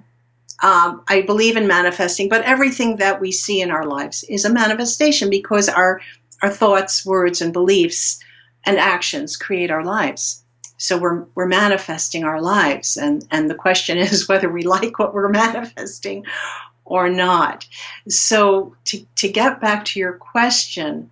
Um, 0.63 1.03
I 1.09 1.23
believe 1.23 1.57
in 1.57 1.67
manifesting, 1.67 2.29
but 2.29 2.45
everything 2.45 2.97
that 2.97 3.21
we 3.21 3.33
see 3.33 3.61
in 3.61 3.71
our 3.71 3.85
lives 3.85 4.25
is 4.29 4.45
a 4.45 4.53
manifestation 4.53 5.29
because 5.31 5.69
our 5.69 6.01
our 6.43 6.51
thoughts, 6.51 7.07
words, 7.07 7.41
and 7.41 7.53
beliefs 7.53 8.19
and 8.65 8.79
actions 8.79 9.37
create 9.37 9.71
our 9.71 9.85
lives. 9.85 10.45
So 10.77 10.99
we're 10.99 11.25
we're 11.35 11.47
manifesting 11.47 12.25
our 12.25 12.41
lives, 12.41 12.97
and 12.97 13.27
and 13.31 13.51
the 13.51 13.55
question 13.55 13.99
is 14.13 14.29
whether 14.29 14.51
we 14.51 14.63
like 14.63 14.99
what 14.99 15.15
we're 15.15 15.29
manifesting 15.45 16.25
or 16.85 17.09
not. 17.09 17.67
So, 18.09 18.77
to, 18.87 19.07
to 19.17 19.29
get 19.29 19.61
back 19.61 19.85
to 19.87 20.01
your 20.01 20.15
question, 20.15 21.11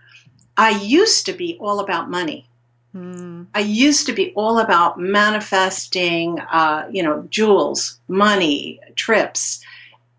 I 0.56 0.70
used 0.70 1.26
to 1.26 1.32
be 1.32 1.56
all 1.60 1.80
about 1.80 2.10
money. 2.10 2.49
Mm. 2.94 3.46
I 3.54 3.60
used 3.60 4.06
to 4.06 4.12
be 4.12 4.32
all 4.34 4.58
about 4.58 4.98
manifesting, 4.98 6.40
uh, 6.40 6.88
you 6.90 7.02
know, 7.02 7.26
jewels, 7.30 8.00
money, 8.08 8.80
trips, 8.96 9.60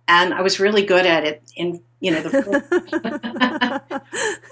and 0.08 0.34
I 0.34 0.42
was 0.42 0.60
really 0.60 0.84
good 0.86 1.06
at 1.06 1.26
it. 1.26 1.42
In 1.56 1.82
you 2.00 2.12
know, 2.12 2.22
the 2.22 3.82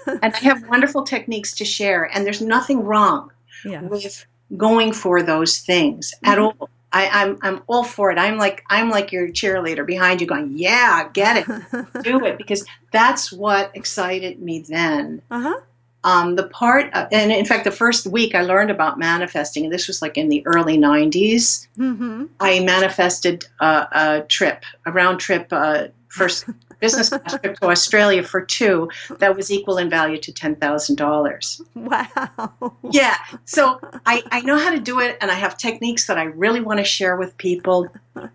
and 0.22 0.34
I 0.34 0.38
have 0.38 0.68
wonderful 0.68 1.02
techniques 1.02 1.54
to 1.56 1.64
share, 1.64 2.04
and 2.04 2.24
there's 2.24 2.40
nothing 2.40 2.84
wrong 2.84 3.30
yeah. 3.64 3.82
with 3.82 4.26
going 4.56 4.92
for 4.92 5.22
those 5.22 5.58
things 5.58 6.14
mm-hmm. 6.16 6.32
at 6.32 6.38
all. 6.38 6.68
I, 6.92 7.04
am 7.04 7.12
I'm, 7.12 7.38
I'm 7.42 7.62
all 7.68 7.84
for 7.84 8.10
it. 8.10 8.18
I'm 8.18 8.36
like 8.36 8.64
I'm 8.68 8.90
like 8.90 9.12
your 9.12 9.28
cheerleader 9.28 9.86
behind 9.86 10.20
you, 10.20 10.26
going, 10.26 10.52
"Yeah, 10.56 11.08
get 11.12 11.36
it, 11.48 12.02
do 12.02 12.24
it," 12.24 12.36
because 12.36 12.64
that's 12.92 13.32
what 13.32 13.70
excited 13.74 14.40
me 14.40 14.64
then. 14.68 15.22
Uh-huh. 15.30 15.60
Um, 16.02 16.36
the 16.36 16.46
part, 16.48 16.92
of, 16.94 17.08
and 17.12 17.30
in 17.30 17.44
fact, 17.44 17.64
the 17.64 17.70
first 17.70 18.06
week 18.06 18.34
I 18.34 18.42
learned 18.42 18.70
about 18.70 18.98
manifesting, 18.98 19.64
and 19.64 19.72
this 19.72 19.86
was 19.86 20.00
like 20.00 20.16
in 20.16 20.28
the 20.28 20.46
early 20.46 20.78
'90s. 20.78 21.68
Mm-hmm. 21.78 22.24
I 22.40 22.60
manifested 22.60 23.44
a, 23.60 23.86
a, 23.92 24.24
trip, 24.28 24.64
a 24.86 24.92
round 24.92 25.20
trip, 25.20 25.48
uh, 25.50 25.88
first 26.08 26.46
business 26.80 27.10
class 27.10 27.38
trip 27.38 27.56
to 27.58 27.68
Australia 27.68 28.22
for 28.22 28.40
two 28.40 28.90
that 29.18 29.36
was 29.36 29.50
equal 29.50 29.78
in 29.78 29.88
value 29.88 30.18
to 30.18 30.32
$10,000. 30.32 31.60
Wow. 31.74 32.74
Yeah. 32.90 33.16
So 33.44 33.80
I, 34.06 34.22
I 34.30 34.40
know 34.40 34.58
how 34.58 34.70
to 34.70 34.80
do 34.80 35.00
it 35.00 35.18
and 35.20 35.30
I 35.30 35.34
have 35.34 35.56
techniques 35.56 36.06
that 36.06 36.18
I 36.18 36.24
really 36.24 36.60
want 36.60 36.78
to 36.78 36.84
share 36.84 37.16
with 37.16 37.36
people. 37.36 37.88
But 38.14 38.30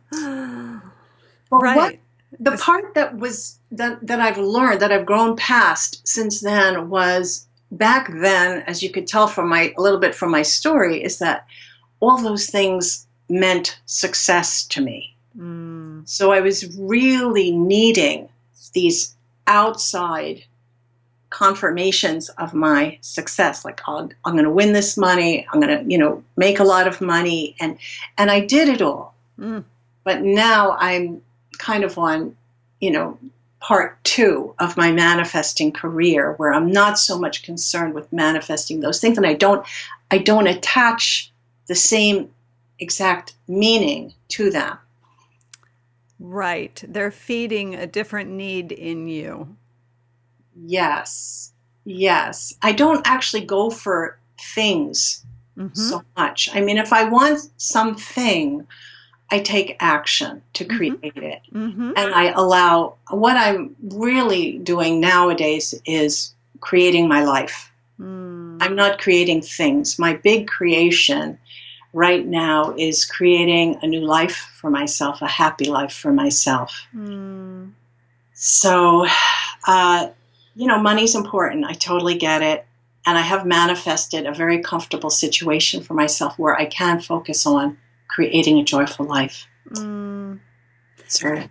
right. 1.51 1.75
What, 1.75 1.95
the 2.39 2.57
part 2.57 2.93
that 2.95 3.17
was 3.17 3.59
that, 3.71 4.05
that 4.05 4.19
I've 4.19 4.37
learned, 4.37 4.81
that 4.81 4.91
I've 4.91 5.05
grown 5.05 5.35
past 5.35 6.07
since 6.07 6.41
then 6.41 6.89
was 6.89 7.47
back 7.77 8.11
then, 8.11 8.63
as 8.67 8.81
you 8.81 8.89
could 8.89 9.07
tell 9.07 9.27
from 9.27 9.49
my 9.49 9.73
a 9.77 9.81
little 9.81 9.99
bit 9.99 10.15
from 10.15 10.31
my 10.31 10.41
story, 10.41 11.03
is 11.03 11.19
that 11.19 11.45
all 11.99 12.21
those 12.21 12.47
things 12.47 13.07
meant 13.29 13.79
success 13.85 14.65
to 14.67 14.81
me. 14.81 15.15
Mm. 15.37 16.07
So 16.07 16.31
I 16.31 16.41
was 16.41 16.77
really 16.77 17.51
needing 17.51 18.29
these 18.73 19.15
outside 19.47 20.43
confirmations 21.29 22.29
of 22.29 22.53
my 22.53 22.97
success 23.01 23.65
like 23.65 23.81
i 23.87 23.99
am 23.99 24.09
going 24.25 24.43
to 24.43 24.49
win 24.49 24.71
this 24.71 24.95
money 24.95 25.45
i'm 25.51 25.59
going 25.59 25.77
to 25.77 25.91
you 25.91 25.97
know 25.97 26.23
make 26.37 26.59
a 26.59 26.63
lot 26.63 26.87
of 26.87 27.01
money 27.01 27.55
and 27.59 27.77
and 28.17 28.31
i 28.31 28.39
did 28.39 28.69
it 28.69 28.81
all 28.81 29.13
mm. 29.37 29.61
but 30.05 30.21
now 30.21 30.77
i'm 30.79 31.21
kind 31.57 31.83
of 31.83 31.97
on 31.97 32.33
you 32.79 32.89
know 32.89 33.17
part 33.59 34.01
two 34.03 34.53
of 34.59 34.77
my 34.77 34.91
manifesting 34.91 35.71
career 35.71 36.33
where 36.33 36.53
i'm 36.53 36.71
not 36.71 36.99
so 36.99 37.17
much 37.17 37.43
concerned 37.43 37.93
with 37.93 38.11
manifesting 38.13 38.79
those 38.79 38.99
things 38.99 39.17
and 39.17 39.25
i 39.25 39.33
don't 39.33 39.65
i 40.11 40.17
don't 40.17 40.47
attach 40.47 41.31
the 41.67 41.75
same 41.75 42.29
exact 42.79 43.33
meaning 43.47 44.13
to 44.27 44.51
them 44.51 44.77
Right. 46.19 46.83
They're 46.87 47.11
feeding 47.11 47.75
a 47.75 47.87
different 47.87 48.29
need 48.29 48.71
in 48.71 49.07
you. 49.07 49.55
Yes. 50.55 51.51
Yes. 51.83 52.55
I 52.61 52.71
don't 52.71 53.05
actually 53.05 53.45
go 53.45 53.69
for 53.69 54.17
things 54.39 55.25
mm-hmm. 55.57 55.73
so 55.73 56.03
much. 56.15 56.49
I 56.53 56.61
mean, 56.61 56.77
if 56.77 56.93
I 56.93 57.03
want 57.03 57.49
something, 57.57 58.65
I 59.31 59.39
take 59.39 59.77
action 59.79 60.41
to 60.53 60.65
mm-hmm. 60.65 60.77
create 60.77 61.01
mm-hmm. 61.01 61.23
it. 61.23 61.41
Mm-hmm. 61.53 61.91
And 61.95 62.13
I 62.13 62.31
allow 62.31 62.95
what 63.09 63.37
I'm 63.37 63.75
really 63.81 64.59
doing 64.59 64.99
nowadays 64.99 65.73
is 65.85 66.33
creating 66.59 67.07
my 67.07 67.23
life. 67.23 67.71
Mm. 67.99 68.57
I'm 68.61 68.75
not 68.75 68.99
creating 68.99 69.41
things. 69.41 69.97
My 69.97 70.13
big 70.13 70.47
creation 70.47 71.37
right 71.93 72.25
now 72.25 72.75
is 72.77 73.05
creating 73.05 73.77
a 73.81 73.87
new 73.87 74.01
life 74.01 74.51
for 74.59 74.69
myself, 74.69 75.21
a 75.21 75.27
happy 75.27 75.65
life 75.65 75.93
for 75.93 76.11
myself. 76.11 76.85
Mm. 76.95 77.71
So, 78.33 79.07
uh, 79.65 80.09
you 80.55 80.67
know, 80.67 80.81
money's 80.81 81.15
important. 81.15 81.65
I 81.65 81.73
totally 81.73 82.17
get 82.17 82.41
it. 82.41 82.65
And 83.07 83.17
I 83.17 83.21
have 83.21 83.45
manifested 83.45 84.25
a 84.25 84.33
very 84.33 84.61
comfortable 84.61 85.11
situation 85.11 85.81
for 85.83 85.93
myself 85.93 86.37
where 86.39 86.55
I 86.55 86.65
can 86.65 86.99
focus 86.99 87.45
on 87.45 87.77
creating 88.15 88.57
a 88.59 88.63
joyful 88.63 89.05
life. 89.05 89.45
Mm. 89.71 90.39
Sorry. 91.07 91.49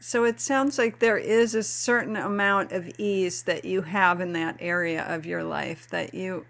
So 0.00 0.24
it 0.24 0.40
sounds 0.40 0.78
like 0.78 1.00
there 1.00 1.18
is 1.18 1.54
a 1.54 1.62
certain 1.62 2.16
amount 2.16 2.72
of 2.72 2.88
ease 2.96 3.42
that 3.42 3.64
you 3.64 3.82
have 3.82 4.20
in 4.20 4.32
that 4.34 4.56
area 4.60 5.02
of 5.02 5.26
your 5.26 5.44
life 5.44 5.88
that 5.90 6.14
you 6.14 6.46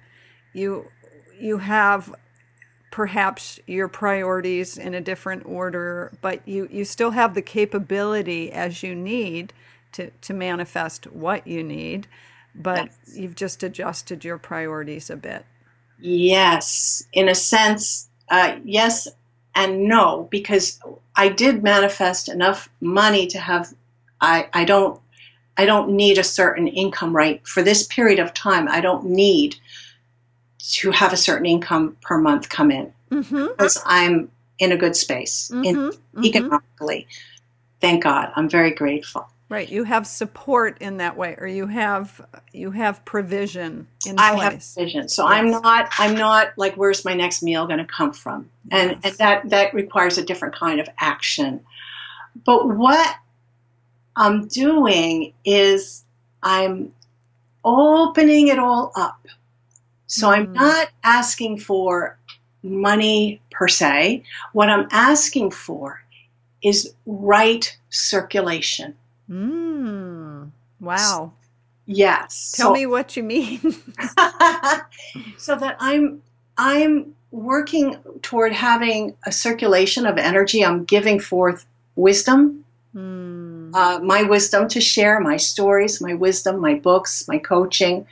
you 0.52 0.90
you 1.38 1.59
have 1.59 2.14
perhaps 2.90 3.59
your 3.66 3.88
priorities 3.88 4.78
in 4.78 4.95
a 4.95 5.00
different 5.00 5.45
order, 5.47 6.12
but 6.21 6.47
you, 6.47 6.69
you 6.71 6.85
still 6.85 7.11
have 7.11 7.35
the 7.35 7.43
capability 7.43 8.52
as 8.52 8.85
you 8.85 8.95
need 8.95 9.52
to, 9.90 10.11
to 10.21 10.33
manifest 10.33 11.11
what 11.11 11.45
you 11.45 11.64
need, 11.64 12.07
but 12.54 12.87
yes. 12.87 13.16
you've 13.16 13.35
just 13.35 13.64
adjusted 13.64 14.25
your 14.25 14.38
priorities 14.38 15.11
a 15.11 15.16
bit. 15.16 15.45
Yes, 15.99 17.02
in 17.12 17.28
a 17.28 17.35
sense, 17.35 18.09
uh, 18.31 18.57
yes 18.64 19.09
and 19.54 19.85
no, 19.85 20.28
because 20.31 20.81
I 21.16 21.28
did 21.28 21.62
manifest 21.62 22.28
enough 22.28 22.69
money 22.81 23.26
to 23.28 23.38
have, 23.38 23.73
I, 24.21 24.49
I 24.52 24.64
don't, 24.64 25.00
I 25.57 25.64
don't 25.64 25.90
need 25.90 26.19
a 26.19 26.25
certain 26.25 26.66
income 26.66 27.14
right 27.14 27.47
for 27.47 27.62
this 27.62 27.87
period 27.87 28.19
of 28.19 28.35
time. 28.35 28.69
I 28.69 28.81
don't 28.81 29.04
need 29.07 29.57
to 30.59 30.90
have 30.90 31.12
a 31.12 31.16
certain 31.16 31.47
income 31.47 31.97
per 32.00 32.19
month 32.19 32.49
come 32.49 32.71
in 32.71 32.93
mm-hmm. 33.11 33.47
because 33.49 33.81
I'm 33.85 34.31
in 34.59 34.73
a 34.73 34.76
good 34.76 34.97
space 34.97 35.50
mm-hmm. 35.52 35.64
in, 35.64 35.76
mm-hmm. 35.76 36.25
economically. 36.25 37.07
Thank 37.81 38.02
God. 38.02 38.33
I'm 38.35 38.49
very 38.49 38.73
grateful. 38.73 39.28
Right. 39.54 39.68
You 39.68 39.84
have 39.84 40.06
support 40.06 40.78
in 40.80 40.99
that 40.99 41.16
way, 41.16 41.37
or 41.38 41.46
you 41.46 41.66
have 41.66 42.20
you 42.52 42.70
have 42.73 43.04
provision 43.04 43.87
in 44.06 44.16
I 44.18 44.34
place. 44.34 44.42
have 44.42 44.75
provision. 44.75 45.08
So 45.08 45.28
yes. 45.28 45.32
I'm 45.32 45.50
not 45.50 45.92
I'm 45.99 46.14
not 46.14 46.52
like 46.56 46.75
where's 46.75 47.04
my 47.04 47.14
next 47.14 47.42
meal 47.42 47.66
going 47.66 47.78
to 47.78 47.84
come 47.84 48.12
from, 48.12 48.50
and, 48.70 48.90
yes. 48.90 49.00
and 49.04 49.14
that 49.18 49.49
that 49.50 49.75
requires 49.75 50.18
a 50.18 50.25
different 50.25 50.54
kind 50.54 50.80
of 50.80 50.88
action. 50.99 51.61
But 52.44 52.68
what 52.68 53.16
I'm 54.16 54.49
doing 54.49 55.32
is 55.44 56.04
I'm 56.42 56.92
opening 57.64 58.49
it 58.49 58.58
all 58.58 58.92
up 58.96 59.25
so 60.14 60.30
I'm 60.30 60.46
mm. 60.49 60.54
not 60.54 60.90
asking 61.02 61.58
for 61.58 62.16
money 62.62 63.40
per 63.50 63.66
se. 63.66 64.23
What 64.52 64.70
I'm 64.70 64.87
asking 64.92 65.50
for 65.50 66.02
is 66.62 66.94
right 67.04 67.76
circulation. 67.90 68.94
Mm. 69.31 70.50
Wow. 70.81 71.33
Yes. 71.87 72.52
Tell 72.57 72.69
so, 72.69 72.73
me 72.73 72.87
what 72.87 73.16
you 73.16 73.23
mean. 73.23 73.61
so 75.37 75.57
that 75.57 75.76
I'm 75.81 76.23
I'm 76.57 77.14
working 77.31 77.97
toward 78.23 78.52
having 78.52 79.16
a 79.26 79.33
circulation 79.33 80.07
of 80.07 80.19
energy. 80.19 80.64
I'm 80.64 80.85
giving 80.85 81.19
forth 81.19 81.66
wisdom, 81.97 82.64
mm. 82.95 83.75
uh, 83.75 83.99
my 84.00 84.23
wisdom 84.23 84.69
to 84.69 84.81
share, 84.81 85.21
my 85.21 85.37
stories, 85.37 86.00
my 86.00 86.14
wisdom, 86.14 86.61
my 86.61 86.75
books, 86.75 87.26
my 87.26 87.38
coaching, 87.38 88.07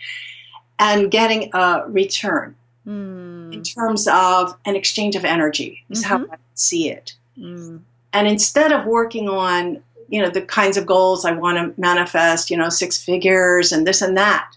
and 0.78 1.10
getting 1.10 1.50
a 1.54 1.84
return 1.86 2.56
mm. 2.86 3.52
in 3.52 3.62
terms 3.62 4.08
of 4.08 4.56
an 4.64 4.74
exchange 4.74 5.14
of 5.14 5.24
energy, 5.24 5.84
is 5.88 6.02
mm-hmm. 6.02 6.24
how 6.24 6.32
I 6.32 6.36
see 6.54 6.90
it. 6.90 7.14
Mm. 7.38 7.80
And 8.12 8.28
instead 8.28 8.72
of 8.72 8.86
working 8.86 9.28
on, 9.28 9.82
you 10.12 10.20
know, 10.20 10.28
the 10.28 10.42
kinds 10.42 10.76
of 10.76 10.84
goals 10.84 11.24
I 11.24 11.32
want 11.32 11.56
to 11.56 11.80
manifest, 11.80 12.50
you 12.50 12.56
know, 12.58 12.68
six 12.68 13.02
figures 13.02 13.72
and 13.72 13.86
this 13.86 14.02
and 14.02 14.14
that, 14.18 14.54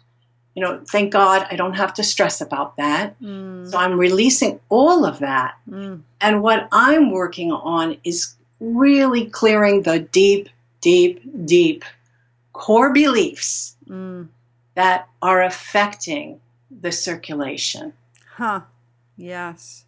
you 0.53 0.61
know, 0.61 0.81
thank 0.89 1.13
God 1.13 1.47
I 1.49 1.55
don't 1.55 1.75
have 1.75 1.93
to 1.93 2.03
stress 2.03 2.41
about 2.41 2.75
that. 2.75 3.17
Mm. 3.21 3.71
So 3.71 3.77
I'm 3.77 3.97
releasing 3.97 4.59
all 4.67 5.05
of 5.05 5.19
that. 5.19 5.55
Mm. 5.69 6.01
And 6.19 6.43
what 6.43 6.67
I'm 6.73 7.09
working 7.09 7.53
on 7.53 7.95
is 8.03 8.35
really 8.59 9.27
clearing 9.27 9.83
the 9.83 9.99
deep, 9.99 10.49
deep, 10.81 11.21
deep 11.45 11.85
core 12.51 12.91
beliefs 12.91 13.77
mm. 13.87 14.27
that 14.73 15.07
are 15.21 15.41
affecting 15.41 16.41
the 16.69 16.91
circulation. 16.91 17.93
Huh. 18.35 18.61
Yes. 19.15 19.85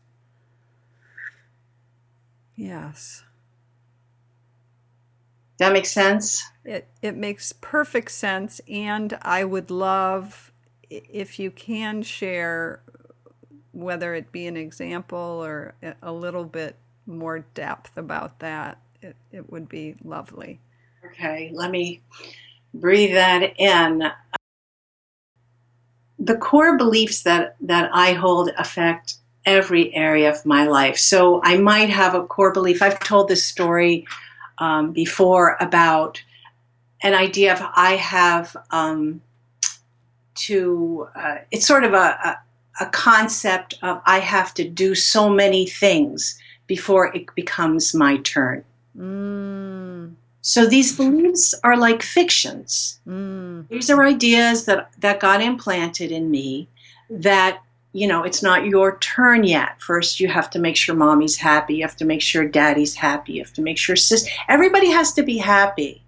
Yes. 2.56 3.24
That 5.58 5.74
makes 5.74 5.92
sense? 5.92 6.44
It 6.64 6.88
it 7.02 7.16
makes 7.16 7.54
perfect 7.54 8.12
sense 8.12 8.62
and 8.68 9.18
I 9.22 9.44
would 9.44 9.72
love 9.72 10.52
if 10.90 11.40
you 11.40 11.52
can 11.52 12.02
share 12.04 12.82
whether 13.72 14.16
it 14.16 14.32
be 14.32 14.48
an 14.48 14.58
example 14.58 15.18
or 15.18 15.76
a 16.02 16.12
little 16.12 16.46
bit 16.46 16.76
more 17.06 17.40
depth 17.54 17.98
about 17.98 18.40
that, 18.40 18.80
it, 19.02 19.16
it 19.32 19.52
would 19.52 19.70
be 19.70 19.96
lovely. 20.04 20.60
Okay, 21.06 21.52
let 21.54 21.72
me 21.72 22.02
breathe 22.74 23.14
that 23.14 23.54
in. 23.60 24.04
The 26.20 26.38
core 26.38 26.78
beliefs 26.78 27.24
that, 27.24 27.56
that 27.62 27.92
I 27.94 28.14
hold 28.14 28.50
affect 28.58 29.16
every 29.46 29.94
area 29.96 30.30
of 30.30 30.46
my 30.46 30.66
life. 30.66 30.98
So 30.98 31.42
I 31.44 31.58
might 31.58 31.90
have 31.90 32.16
a 32.16 32.26
core 32.26 32.52
belief. 32.52 32.82
I've 32.82 33.00
told 33.00 33.30
this 33.30 33.46
story 33.46 34.06
um, 34.60 34.92
before 34.92 35.58
about 35.60 36.22
an 37.04 37.14
idea 37.14 37.54
of 37.54 37.62
I 37.76 37.96
have 37.96 38.56
um, 38.72 39.22
to, 40.36 41.08
uh, 41.16 41.38
it's 41.52 41.68
sort 41.68 41.84
of 41.84 41.94
a, 41.94 41.98
a, 41.98 42.38
a 42.82 42.86
concept 42.90 43.76
of 43.82 44.02
I 44.06 44.20
have 44.20 44.54
to 44.56 44.68
do 44.68 44.96
so 44.96 45.30
many 45.30 45.68
things 45.68 46.40
before 46.68 47.16
it 47.16 47.26
becomes 47.36 47.94
my 47.94 48.18
turn. 48.18 48.64
Mm. 48.98 50.16
So 50.42 50.66
these 50.66 50.96
beliefs 50.96 51.54
are 51.64 51.78
like 51.78 52.02
fictions. 52.02 53.00
Mm. 53.08 53.68
These 53.68 53.90
are 53.90 54.04
ideas 54.04 54.66
that, 54.66 54.92
that 55.00 55.20
got 55.20 55.42
implanted 55.42 56.12
in 56.12 56.32
me 56.32 56.68
that, 57.10 57.62
you 57.94 58.08
know, 58.08 58.24
it's 58.24 58.44
not 58.44 58.66
your 58.66 58.98
turn 59.00 59.44
yet. 59.44 59.82
First, 59.82 60.20
you 60.20 60.28
have 60.28 60.50
to 60.52 60.60
make 60.60 60.76
sure 60.76 60.96
mommy's 60.96 61.38
happy. 61.38 61.76
You 61.76 61.84
have 61.84 61.96
to 61.98 62.06
make 62.06 62.22
sure 62.22 62.48
daddy's 62.48 62.96
happy. 62.96 63.34
You 63.34 63.44
have 63.44 63.54
to 63.54 63.62
make 63.62 63.78
sure 63.78 63.96
sis. 63.96 64.28
Everybody 64.48 64.90
has 64.92 65.14
to 65.14 65.24
be 65.24 65.38
happy. 65.38 66.04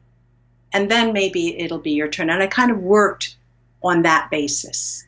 And 0.72 0.92
then 0.92 1.14
maybe 1.14 1.58
it'll 1.58 1.80
be 1.80 1.92
your 1.92 2.08
turn. 2.08 2.30
And 2.30 2.44
I 2.44 2.48
kind 2.48 2.70
of 2.70 2.80
worked 2.80 3.38
on 3.82 4.04
that 4.04 4.30
basis, 4.30 5.06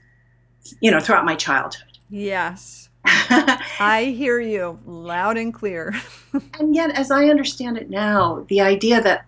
you 0.80 0.90
know, 0.90 1.00
throughout 1.00 1.26
my 1.26 1.36
childhood. 1.36 2.00
Yes. 2.10 2.90
I 3.06 4.14
hear 4.16 4.40
you 4.40 4.80
loud 4.86 5.38
and 5.38 5.54
clear. 5.54 5.94
and 6.60 6.76
yet, 6.76 6.92
as 6.92 7.12
I 7.12 7.26
understand 7.26 7.78
it 7.78 7.90
now, 7.90 8.46
the 8.48 8.62
idea 8.62 9.02
that, 9.02 9.26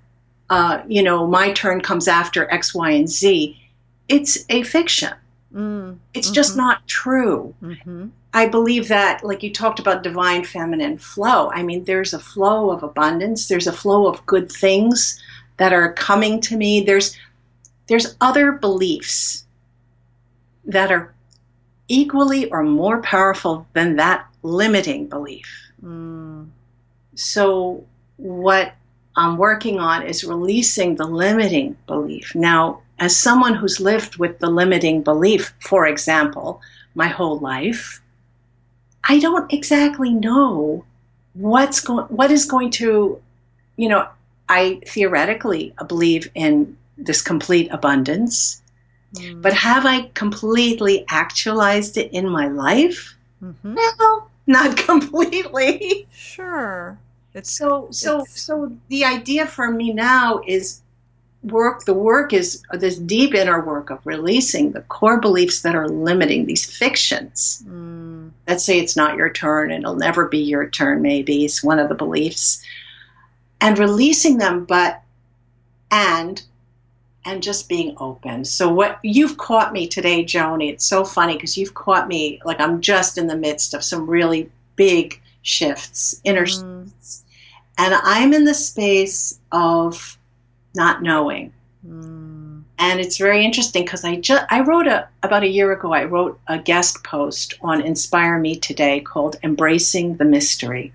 uh, 0.50 0.82
you 0.88 1.04
know, 1.04 1.28
my 1.28 1.52
turn 1.52 1.82
comes 1.82 2.08
after 2.08 2.52
X, 2.52 2.74
Y, 2.74 2.92
and 2.92 3.10
Z, 3.10 3.60
it's 4.08 4.46
a 4.50 4.64
fiction. 4.64 5.14
Mm, 5.54 6.00
it's 6.14 6.28
mm-hmm. 6.28 6.34
just 6.34 6.58
not 6.58 6.88
true. 6.88 7.54
Mm-hmm. 7.62 8.08
I 8.34 8.48
believe 8.48 8.88
that, 8.88 9.24
like 9.24 9.44
you 9.44 9.54
talked 9.54 9.80
about 9.80 10.04
divine 10.04 10.44
feminine 10.44 10.98
flow, 10.98 11.52
I 11.52 11.62
mean, 11.62 11.84
there's 11.84 12.14
a 12.14 12.20
flow 12.20 12.72
of 12.72 12.82
abundance, 12.82 13.48
there's 13.48 13.68
a 13.68 13.74
flow 13.74 14.08
of 14.08 14.26
good 14.26 14.52
things 14.52 15.22
that 15.58 15.74
are 15.74 15.94
coming 15.94 16.42
to 16.42 16.58
me. 16.58 16.82
There's 16.82 17.18
there's 17.88 18.16
other 18.22 18.54
beliefs 18.54 19.46
that 20.66 20.92
are 20.92 21.14
equally 21.88 22.50
or 22.50 22.64
more 22.64 23.02
powerful 23.02 23.68
than 23.74 23.98
that 23.98 24.26
limiting 24.42 25.08
belief. 25.08 25.48
Mm. 25.84 26.50
So, 27.16 27.86
what 28.18 28.74
I'm 29.16 29.38
working 29.38 29.80
on 29.80 30.04
is 30.04 30.24
releasing 30.24 30.96
the 30.96 31.06
limiting 31.06 31.78
belief. 31.88 32.34
Now, 32.34 32.82
as 33.04 33.18
someone 33.18 33.54
who's 33.54 33.82
lived 33.82 34.16
with 34.16 34.40
the 34.40 34.50
limiting 34.50 35.04
belief, 35.04 35.54
for 35.60 35.86
example, 35.86 36.62
my 36.96 37.08
whole 37.08 37.38
life, 37.40 38.02
I 39.04 39.20
don't 39.20 39.52
exactly 39.52 40.14
know 40.14 40.86
what's 41.34 41.82
going 41.82 42.06
what 42.06 42.32
is 42.32 42.46
going 42.46 42.70
to 42.70 43.20
you 43.76 43.90
know 43.90 44.08
I 44.48 44.80
theoretically 44.88 45.74
believe 45.88 46.32
in 46.34 46.78
this 46.98 47.22
complete 47.22 47.68
abundance. 47.72 48.62
Mm. 49.16 49.42
But 49.42 49.54
have 49.54 49.86
I 49.86 50.10
completely 50.14 51.06
actualized 51.10 51.98
it 51.98 52.12
in 52.14 52.30
my 52.30 52.48
life? 52.48 53.16
Mm-hmm. 53.44 53.74
No, 53.74 54.28
not 54.48 54.78
completely. 54.90 56.08
Sure. 56.14 56.98
It's, 57.34 57.52
so 57.52 57.88
so 57.92 58.22
it's... 58.22 58.42
so 58.42 58.72
the 58.88 59.04
idea 59.04 59.46
for 59.46 59.72
me 59.72 59.92
now 59.92 60.42
is 60.48 60.83
work 61.44 61.86
the 61.86 61.94
work 61.94 62.32
is 62.32 62.64
this 62.72 62.98
deep 62.98 63.34
inner 63.34 63.66
work 63.66 63.90
of 63.90 64.00
releasing 64.06 64.72
the 64.72 64.82
core 64.84 65.20
beliefs 65.20 65.62
that 65.62 65.76
are 65.76 65.90
limiting 65.90 66.46
these 66.46 66.66
fictions 66.66 67.64
mm. 67.68 68.30
let's 68.48 68.64
say 68.64 68.80
it's 68.80 68.96
not 68.96 69.18
your 69.18 69.30
turn 69.30 69.70
and 69.72 69.84
it'll 69.84 69.96
never 69.96 70.28
be 70.28 70.40
your 70.40 70.70
turn 70.70 71.02
maybe 71.02 71.44
it's 71.44 71.64
one 71.64 71.80
of 71.80 71.90
the 71.90 71.96
beliefs 71.96 72.64
and 73.60 73.78
releasing 73.78 74.38
them 74.38 74.64
but 74.66 75.02
and 75.92 76.44
and 77.26 77.42
just 77.42 77.70
being 77.70 77.96
open. 78.00 78.46
So 78.46 78.72
what 78.72 79.00
you've 79.02 79.38
caught 79.38 79.74
me 79.74 79.88
today, 79.88 80.24
Joni, 80.24 80.72
it's 80.72 80.86
so 80.86 81.06
funny 81.06 81.36
because 81.36 81.58
you've 81.58 81.74
caught 81.74 82.08
me 82.08 82.42
like 82.44 82.60
I'm 82.60 82.82
just 82.82 83.18
in 83.18 83.28
the 83.28 83.38
midst 83.38 83.74
of 83.74 83.84
some 83.84 84.10
really 84.10 84.50
big 84.76 85.22
shifts, 85.42 86.20
inner 86.24 86.46
mm. 86.46 86.86
shifts. 86.86 87.24
And 87.78 87.96
I'm 88.04 88.34
in 88.34 88.44
the 88.44 88.54
space 88.54 89.40
of 89.52 90.18
not 90.76 91.02
knowing. 91.02 91.54
Mm. 91.88 92.64
And 92.78 93.00
it's 93.00 93.18
very 93.18 93.46
interesting 93.46 93.84
because 93.84 94.04
I 94.04 94.18
just 94.18 94.46
I 94.50 94.62
wrote 94.62 94.88
a 94.88 95.08
about 95.22 95.44
a 95.44 95.48
year 95.48 95.72
ago 95.72 95.94
I 95.94 96.06
wrote 96.06 96.40
a 96.48 96.58
guest 96.58 97.04
post 97.04 97.54
on 97.62 97.82
Inspire 97.82 98.40
Me 98.40 98.58
Today 98.58 99.00
called 99.00 99.38
Embracing 99.44 100.18
the 100.18 100.26
Mystery. 100.26 100.94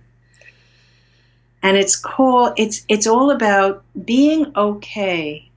And 1.62 1.77
it's 1.77 1.97
cool 1.97 2.53
it's 2.57 2.85
it's 2.88 3.07
all 3.07 3.31
about 3.31 3.85
being 4.05 4.53
okay 4.57 5.49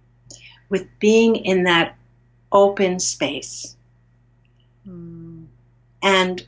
with 0.70 0.88
being 1.00 1.36
in 1.36 1.64
that 1.64 1.96
open 2.52 3.00
space 3.00 3.76
mm. 4.88 5.46
and 6.02 6.46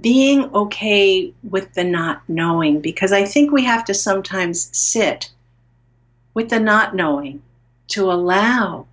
being 0.00 0.52
okay 0.54 1.32
with 1.42 1.72
the 1.74 1.84
not 1.84 2.22
knowing 2.28 2.80
because 2.80 3.12
I 3.12 3.24
think 3.24 3.52
we 3.52 3.64
have 3.64 3.84
to 3.86 3.94
sometimes 3.94 4.76
sit 4.76 5.30
with 6.36 6.50
the 6.50 6.60
not 6.60 6.94
knowing 6.94 7.42
to 7.88 8.12
allow 8.12 8.86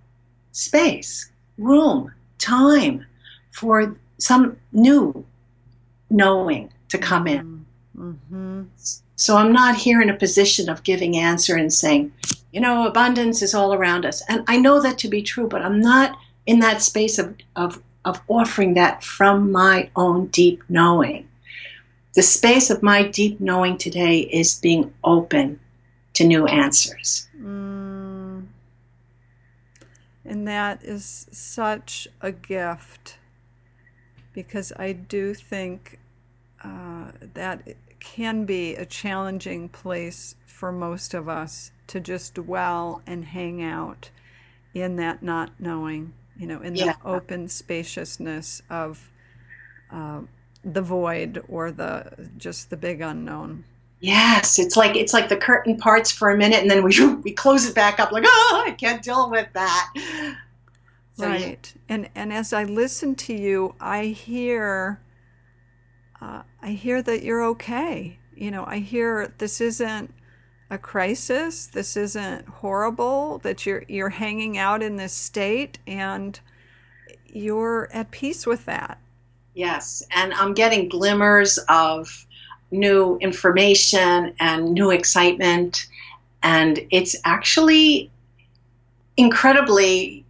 space, 0.52 1.30
room, 1.58 2.10
time 2.38 3.04
for 3.50 3.94
some 4.16 4.56
new 4.72 5.26
knowing 6.08 6.72
to 6.88 6.96
come 6.96 7.26
in. 7.26 7.66
Mm-hmm. 7.94 8.62
So 9.16 9.36
I'm 9.36 9.52
not 9.52 9.76
here 9.76 10.00
in 10.00 10.08
a 10.08 10.16
position 10.16 10.70
of 10.70 10.84
giving 10.84 11.18
answer 11.18 11.54
and 11.54 11.70
saying, 11.70 12.14
you 12.50 12.62
know, 12.62 12.86
abundance 12.86 13.42
is 13.42 13.54
all 13.54 13.74
around 13.74 14.06
us. 14.06 14.22
And 14.26 14.42
I 14.48 14.56
know 14.56 14.80
that 14.80 14.96
to 15.00 15.08
be 15.08 15.20
true, 15.20 15.46
but 15.46 15.60
I'm 15.60 15.82
not 15.82 16.16
in 16.46 16.60
that 16.60 16.80
space 16.80 17.18
of, 17.18 17.36
of, 17.56 17.82
of 18.06 18.22
offering 18.26 18.72
that 18.74 19.04
from 19.04 19.52
my 19.52 19.90
own 19.96 20.28
deep 20.28 20.62
knowing. 20.70 21.28
The 22.14 22.22
space 22.22 22.70
of 22.70 22.82
my 22.82 23.02
deep 23.02 23.38
knowing 23.38 23.76
today 23.76 24.20
is 24.20 24.58
being 24.58 24.94
open 25.04 25.60
to 26.14 26.24
new 26.24 26.46
answers. 26.46 27.28
Mm. 27.38 28.46
And 30.24 30.48
that 30.48 30.82
is 30.82 31.26
such 31.30 32.08
a 32.20 32.32
gift 32.32 33.18
because 34.32 34.72
I 34.76 34.92
do 34.92 35.34
think 35.34 35.98
uh, 36.62 37.12
that 37.34 37.76
can 38.00 38.44
be 38.44 38.74
a 38.74 38.86
challenging 38.86 39.68
place 39.68 40.34
for 40.46 40.72
most 40.72 41.14
of 41.14 41.28
us 41.28 41.72
to 41.88 42.00
just 42.00 42.34
dwell 42.34 43.02
and 43.06 43.24
hang 43.24 43.62
out 43.62 44.10
in 44.72 44.96
that 44.96 45.22
not 45.22 45.50
knowing, 45.58 46.12
you 46.36 46.46
know, 46.46 46.60
in 46.60 46.74
yeah. 46.74 46.92
the 46.92 47.08
open 47.08 47.48
spaciousness 47.48 48.62
of 48.70 49.10
uh, 49.90 50.20
the 50.64 50.82
void 50.82 51.42
or 51.48 51.70
the 51.70 52.28
just 52.36 52.70
the 52.70 52.76
big 52.76 53.00
unknown. 53.00 53.64
Yes, 54.00 54.58
it's 54.58 54.76
like 54.76 54.96
it's 54.96 55.14
like 55.14 55.28
the 55.28 55.36
curtain 55.36 55.76
parts 55.76 56.10
for 56.10 56.30
a 56.30 56.36
minute 56.36 56.60
and 56.60 56.70
then 56.70 56.82
we 56.82 57.14
we 57.22 57.32
close 57.32 57.66
it 57.66 57.74
back 57.74 57.98
up 57.98 58.12
like 58.12 58.24
oh 58.26 58.64
I 58.66 58.72
can't 58.72 59.02
deal 59.02 59.30
with 59.30 59.48
that. 59.54 59.92
So, 61.16 61.28
right, 61.28 61.72
yeah. 61.74 61.94
and 61.94 62.08
and 62.14 62.32
as 62.32 62.52
I 62.52 62.64
listen 62.64 63.14
to 63.16 63.32
you, 63.34 63.74
I 63.80 64.06
hear 64.06 65.00
uh, 66.20 66.42
I 66.60 66.72
hear 66.72 67.02
that 67.02 67.22
you're 67.22 67.44
okay. 67.44 68.18
You 68.34 68.50
know, 68.50 68.64
I 68.66 68.78
hear 68.78 69.32
this 69.38 69.60
isn't 69.60 70.12
a 70.70 70.78
crisis. 70.78 71.66
This 71.66 71.96
isn't 71.96 72.48
horrible. 72.48 73.38
That 73.38 73.64
you're 73.64 73.84
you're 73.88 74.08
hanging 74.10 74.58
out 74.58 74.82
in 74.82 74.96
this 74.96 75.12
state 75.12 75.78
and 75.86 76.38
you're 77.26 77.88
at 77.92 78.10
peace 78.10 78.46
with 78.46 78.64
that. 78.64 78.98
Yes, 79.54 80.02
and 80.10 80.34
I'm 80.34 80.52
getting 80.52 80.88
glimmers 80.88 81.58
of 81.68 82.26
new 82.70 83.18
information 83.18 84.34
and 84.40 84.72
new 84.72 84.90
excitement, 84.90 85.86
and 86.42 86.80
it's 86.90 87.16
actually 87.24 88.10
incredibly 89.16 90.24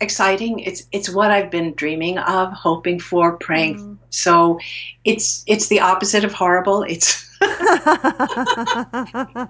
exciting. 0.00 0.60
It's 0.60 0.84
it's 0.92 1.08
what 1.08 1.30
I've 1.30 1.50
been 1.50 1.74
dreaming 1.74 2.18
of, 2.18 2.52
hoping 2.52 3.00
for, 3.00 3.36
praying. 3.36 3.78
Mm. 3.78 3.98
So 4.10 4.58
it's 5.04 5.44
it's 5.46 5.68
the 5.68 5.80
opposite 5.80 6.24
of 6.24 6.32
horrible. 6.32 6.82
It's 6.82 7.28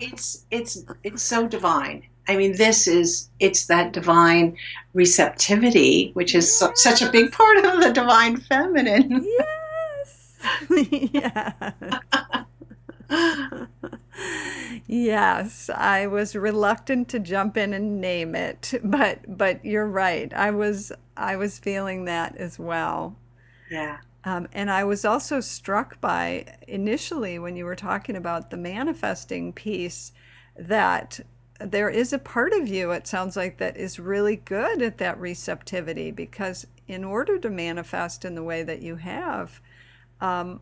it's 0.01 0.47
it's 0.51 0.85
it's 1.03 1.23
so 1.23 1.47
divine. 1.47 2.05
I 2.27 2.37
mean, 2.37 2.57
this 2.57 2.87
is 2.87 3.29
it's 3.41 3.67
that 3.67 3.93
divine 3.93 4.57
receptivity, 4.95 6.11
which 6.15 6.35
is 6.35 6.59
so, 6.59 6.73
such 6.75 7.03
a 7.03 7.11
big 7.11 7.33
part 7.33 7.59
of 7.65 7.81
the 7.83 7.93
divine 7.93 8.39
feminine. 8.39 9.23
Yes. 9.23 9.54
yes. 10.71 11.53
yes, 14.87 15.71
I 15.75 16.07
was 16.07 16.35
reluctant 16.37 17.09
to 17.09 17.19
jump 17.19 17.57
in 17.57 17.73
and 17.73 18.01
name 18.01 18.35
it, 18.35 18.75
but 18.83 19.37
but 19.37 19.65
you're 19.65 19.87
right. 19.87 20.33
I 20.35 20.51
was 20.51 20.93
I 21.17 21.37
was 21.37 21.59
feeling 21.59 22.05
that 22.07 22.37
as 22.37 22.59
well. 22.59 23.17
Yeah. 23.71 23.99
Um, 24.25 24.49
and 24.53 24.71
I 24.71 24.85
was 24.85 25.05
also 25.05 25.41
struck 25.41 26.01
by 26.01 26.47
initially 26.67 27.39
when 27.39 27.57
you 27.57 27.67
were 27.67 27.77
talking 27.77 28.17
about 28.17 28.51
the 28.51 28.57
manifesting 28.57 29.53
piece 29.53 30.13
that 30.57 31.21
there 31.61 31.91
is 31.91 32.13
a 32.13 32.19
part 32.19 32.53
of 32.53 32.67
you, 32.69 32.91
it 32.91 33.07
sounds 33.07 33.37
like, 33.37 33.59
that 33.59 33.77
is 33.77 33.99
really 33.99 34.37
good 34.37 34.83
at 34.83 34.99
that 34.99 35.21
receptivity 35.21 36.11
because 36.11 36.67
in 36.87 37.05
order 37.05 37.39
to 37.39 37.51
manifest 37.51 38.25
in 38.25 38.35
the 38.35 38.43
way 38.43 38.63
that 38.63 38.83
you 38.83 38.97
have, 38.97 39.61
um, 40.21 40.61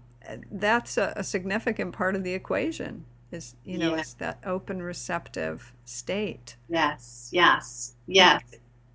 that's 0.51 0.97
a, 0.97 1.13
a, 1.17 1.25
significant 1.25 1.93
part 1.93 2.15
of 2.15 2.23
the 2.25 2.33
equation 2.33 3.05
is 3.31 3.55
you 3.65 3.79
know 3.79 3.95
yeah. 3.95 4.01
is 4.01 4.15
that 4.15 4.39
open 4.45 4.83
receptive 4.83 5.73
state 5.85 6.57
yes 6.69 7.29
yes 7.33 7.95
yes 8.07 8.43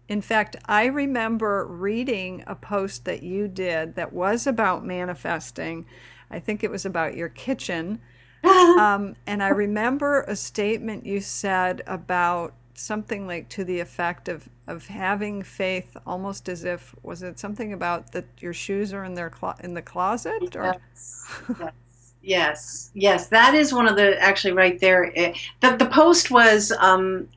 in 0.07 0.21
fact, 0.21 0.55
I 0.65 0.85
remember 0.85 1.65
reading 1.65 2.43
a 2.47 2.55
post 2.55 3.05
that 3.05 3.23
you 3.23 3.47
did 3.47 3.95
that 3.95 4.13
was 4.13 4.47
about 4.47 4.85
manifesting. 4.85 5.85
I 6.31 6.39
think 6.39 6.63
it 6.63 6.71
was 6.71 6.85
about 6.85 7.17
your 7.17 7.29
kitchen. 7.29 7.99
um, 8.43 9.15
and 9.25 9.43
I 9.43 9.49
remember 9.49 10.21
a 10.21 10.35
statement 10.35 11.05
you 11.05 11.19
said 11.19 11.81
about 11.85 12.53
something 12.79 13.27
like 13.27 13.49
to 13.49 13.63
the 13.63 13.79
effect 13.79 14.29
of, 14.29 14.47
of 14.67 14.87
having 14.87 15.41
faith 15.41 15.97
almost 16.05 16.47
as 16.47 16.63
if 16.63 16.95
was 17.03 17.23
it 17.23 17.39
something 17.39 17.73
about 17.73 18.11
that 18.11 18.25
your 18.39 18.53
shoes 18.53 18.93
are 18.93 19.03
in 19.03 19.15
their 19.15 19.29
clo- 19.29 19.55
in 19.61 19.73
the 19.73 19.81
closet 19.81 20.55
or 20.55 20.75
yes. 20.95 21.33
yes. 21.59 21.73
yes 22.21 22.91
yes 22.93 23.27
that 23.27 23.55
is 23.55 23.73
one 23.73 23.87
of 23.87 23.95
the 23.95 24.21
actually 24.21 24.53
right 24.53 24.79
there 24.79 25.05
it, 25.15 25.35
the, 25.61 25.75
the 25.77 25.87
post 25.87 26.29
was 26.29 26.71
um, 26.79 27.27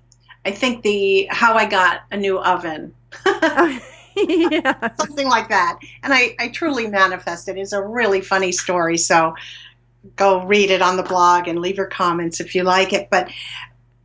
I 0.45 0.51
think 0.51 0.83
the 0.83 1.29
how 1.31 1.55
I 1.55 1.67
got 1.67 2.03
a 2.11 2.17
new 2.17 2.39
oven. 2.39 2.95
yeah. 4.17 4.95
Something 4.97 5.29
like 5.29 5.49
that. 5.49 5.79
And 6.03 6.13
I, 6.13 6.35
I 6.39 6.49
truly 6.49 6.87
manifested. 6.87 7.59
It's 7.59 7.73
a 7.73 7.83
really 7.83 8.21
funny 8.21 8.53
story. 8.53 8.97
So 8.97 9.35
go 10.17 10.45
read 10.45 10.71
it 10.71 10.81
on 10.81 10.97
the 10.97 11.03
blog 11.03 11.47
and 11.47 11.59
leave 11.59 11.77
your 11.77 11.87
comments 11.87 12.41
if 12.41 12.55
you 12.55 12.63
like 12.63 12.93
it. 12.93 13.09
But 13.11 13.31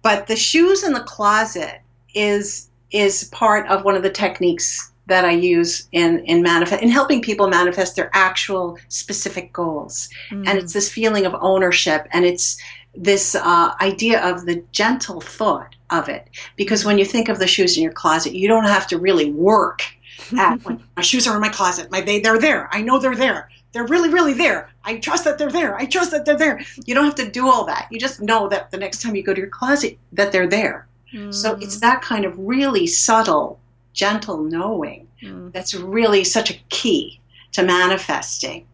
but 0.05 0.27
the 0.27 0.35
shoes 0.35 0.83
in 0.83 0.93
the 0.93 0.99
closet 0.99 1.81
is 2.13 2.69
is 2.91 3.23
part 3.31 3.67
of 3.69 3.83
one 3.83 3.95
of 3.95 4.03
the 4.03 4.09
techniques 4.11 4.91
that 5.07 5.25
I 5.25 5.31
use 5.31 5.87
in 5.93 6.19
in 6.25 6.43
manifest 6.43 6.83
in 6.83 6.89
helping 6.89 7.23
people 7.23 7.47
manifest 7.47 7.95
their 7.95 8.11
actual 8.13 8.77
specific 8.87 9.51
goals. 9.51 10.07
Mm. 10.29 10.47
And 10.47 10.59
it's 10.59 10.73
this 10.73 10.91
feeling 10.91 11.25
of 11.25 11.35
ownership 11.41 12.07
and 12.11 12.23
it's 12.23 12.61
this 12.93 13.33
uh, 13.33 13.71
idea 13.81 14.23
of 14.23 14.45
the 14.45 14.63
gentle 14.71 15.21
thought 15.21 15.75
of 15.89 16.07
it. 16.07 16.29
Because 16.55 16.85
when 16.85 16.99
you 16.99 17.05
think 17.05 17.27
of 17.27 17.39
the 17.39 17.47
shoes 17.47 17.75
in 17.75 17.81
your 17.81 17.91
closet, 17.91 18.35
you 18.35 18.47
don't 18.47 18.65
have 18.65 18.85
to 18.89 18.99
really 18.99 19.31
work 19.31 19.81
at 20.37 20.59
when 20.65 20.83
my 20.95 21.01
shoes 21.01 21.25
are 21.25 21.33
in 21.33 21.41
my 21.41 21.49
closet. 21.49 21.89
My 21.89 22.01
they 22.01 22.19
they're 22.19 22.37
there. 22.37 22.69
I 22.71 22.83
know 22.83 22.99
they're 22.99 23.15
there. 23.15 23.49
They're 23.75 23.85
really 23.85 24.07
really 24.07 24.33
there. 24.33 24.69
I 24.85 24.99
trust 24.99 25.25
that 25.25 25.37
they're 25.37 25.51
there. 25.51 25.75
I 25.75 25.85
trust 25.85 26.11
that 26.11 26.23
they're 26.23 26.37
there. 26.37 26.61
You 26.85 26.95
don't 26.95 27.03
have 27.03 27.15
to 27.15 27.29
do 27.29 27.49
all 27.49 27.65
that. 27.65 27.89
You 27.91 27.99
just 27.99 28.21
know 28.21 28.47
that 28.47 28.71
the 28.71 28.77
next 28.77 29.01
time 29.01 29.17
you 29.17 29.21
go 29.21 29.33
to 29.33 29.41
your 29.41 29.49
closet 29.49 29.99
that 30.13 30.31
they're 30.31 30.47
there. 30.47 30.87
Mm. 31.13 31.33
So 31.33 31.57
it's 31.59 31.81
that 31.81 32.01
kind 32.01 32.23
of 32.23 32.39
really 32.39 32.87
subtle, 32.87 33.59
gentle 33.91 34.41
knowing 34.41 35.09
mm. 35.21 35.51
that's 35.51 35.73
really 35.73 36.23
such 36.23 36.49
a 36.49 36.53
key 36.69 37.19
to 37.51 37.63
manifesting. 37.63 38.65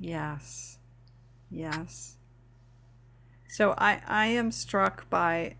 Yes. 0.00 0.78
Yes. 1.50 2.16
So 3.48 3.74
I, 3.76 4.00
I 4.06 4.28
am 4.28 4.50
struck 4.50 5.10
by 5.10 5.56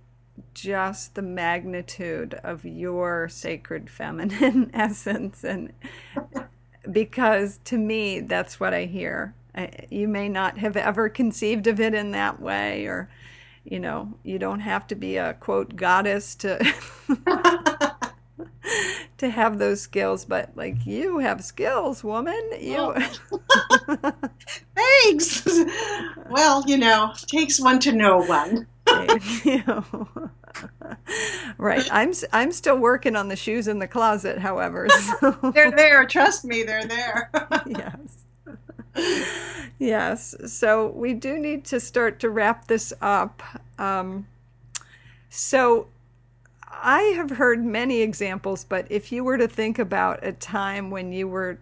just 0.55 1.15
the 1.15 1.23
magnitude 1.23 2.41
of 2.43 2.65
your 2.65 3.29
sacred 3.29 3.91
feminine 3.91 4.71
essence 4.75 5.45
and 5.45 5.75
because 6.91 7.61
to 7.65 7.79
me 7.79 8.21
that's 8.21 8.61
what 8.61 8.75
i 8.75 8.85
hear. 8.85 9.35
I, 9.55 9.71
you 9.91 10.09
may 10.09 10.29
not 10.29 10.59
have 10.59 10.77
ever 10.77 11.09
conceived 11.09 11.67
of 11.67 11.81
it 11.81 11.95
in 11.95 12.11
that 12.11 12.41
way 12.41 12.87
or 12.87 13.09
you 13.65 13.79
know 13.79 14.15
you 14.23 14.39
don't 14.39 14.61
have 14.61 14.87
to 14.89 14.95
be 14.95 15.17
a 15.17 15.35
quote 15.35 15.77
goddess 15.77 16.35
to 16.37 16.59
to 19.19 19.31
have 19.31 19.59
those 19.59 19.81
skills 19.81 20.25
but 20.25 20.51
like 20.55 20.85
you 20.87 21.19
have 21.19 21.45
skills 21.45 22.03
woman. 22.03 22.43
You 22.61 22.77
oh. 22.79 22.95
thanks. 24.77 25.47
Well 26.29 26.65
you 26.67 26.77
know 26.77 27.13
takes 27.27 27.61
one 27.61 27.79
to 27.81 27.93
know 27.93 28.19
one 28.19 28.67
right. 31.59 31.89
I'm 31.91 32.13
i'm 32.33 32.53
still 32.53 32.79
working 32.79 33.17
on 33.17 33.29
the 33.29 33.37
shoes 33.37 33.67
in 33.67 33.79
the 33.79 33.89
closet 33.89 34.39
however 34.39 34.89
so. 35.21 35.53
they're 35.55 35.71
there. 35.71 36.05
Trust 36.07 36.45
me 36.45 36.63
they're 36.63 36.87
there. 36.87 37.31
Yes. 37.67 38.19
Yes. 39.79 40.35
So 40.47 40.89
we 40.89 41.15
do 41.15 41.39
need 41.39 41.65
to 41.67 41.81
start 41.81 42.21
to 42.21 42.31
wrap 42.31 42.69
this 42.69 42.93
up. 43.01 43.43
Um, 43.79 44.29
so 45.31 45.89
I 46.71 47.01
have 47.17 47.31
heard 47.31 47.65
many 47.65 48.03
examples, 48.03 48.65
but 48.65 48.87
if 48.91 49.11
you 49.11 49.25
were 49.25 49.39
to 49.39 49.49
think 49.49 49.79
about 49.79 50.25
a 50.25 50.33
time 50.33 50.91
when 50.91 51.13
you 51.13 51.27
were 51.27 51.59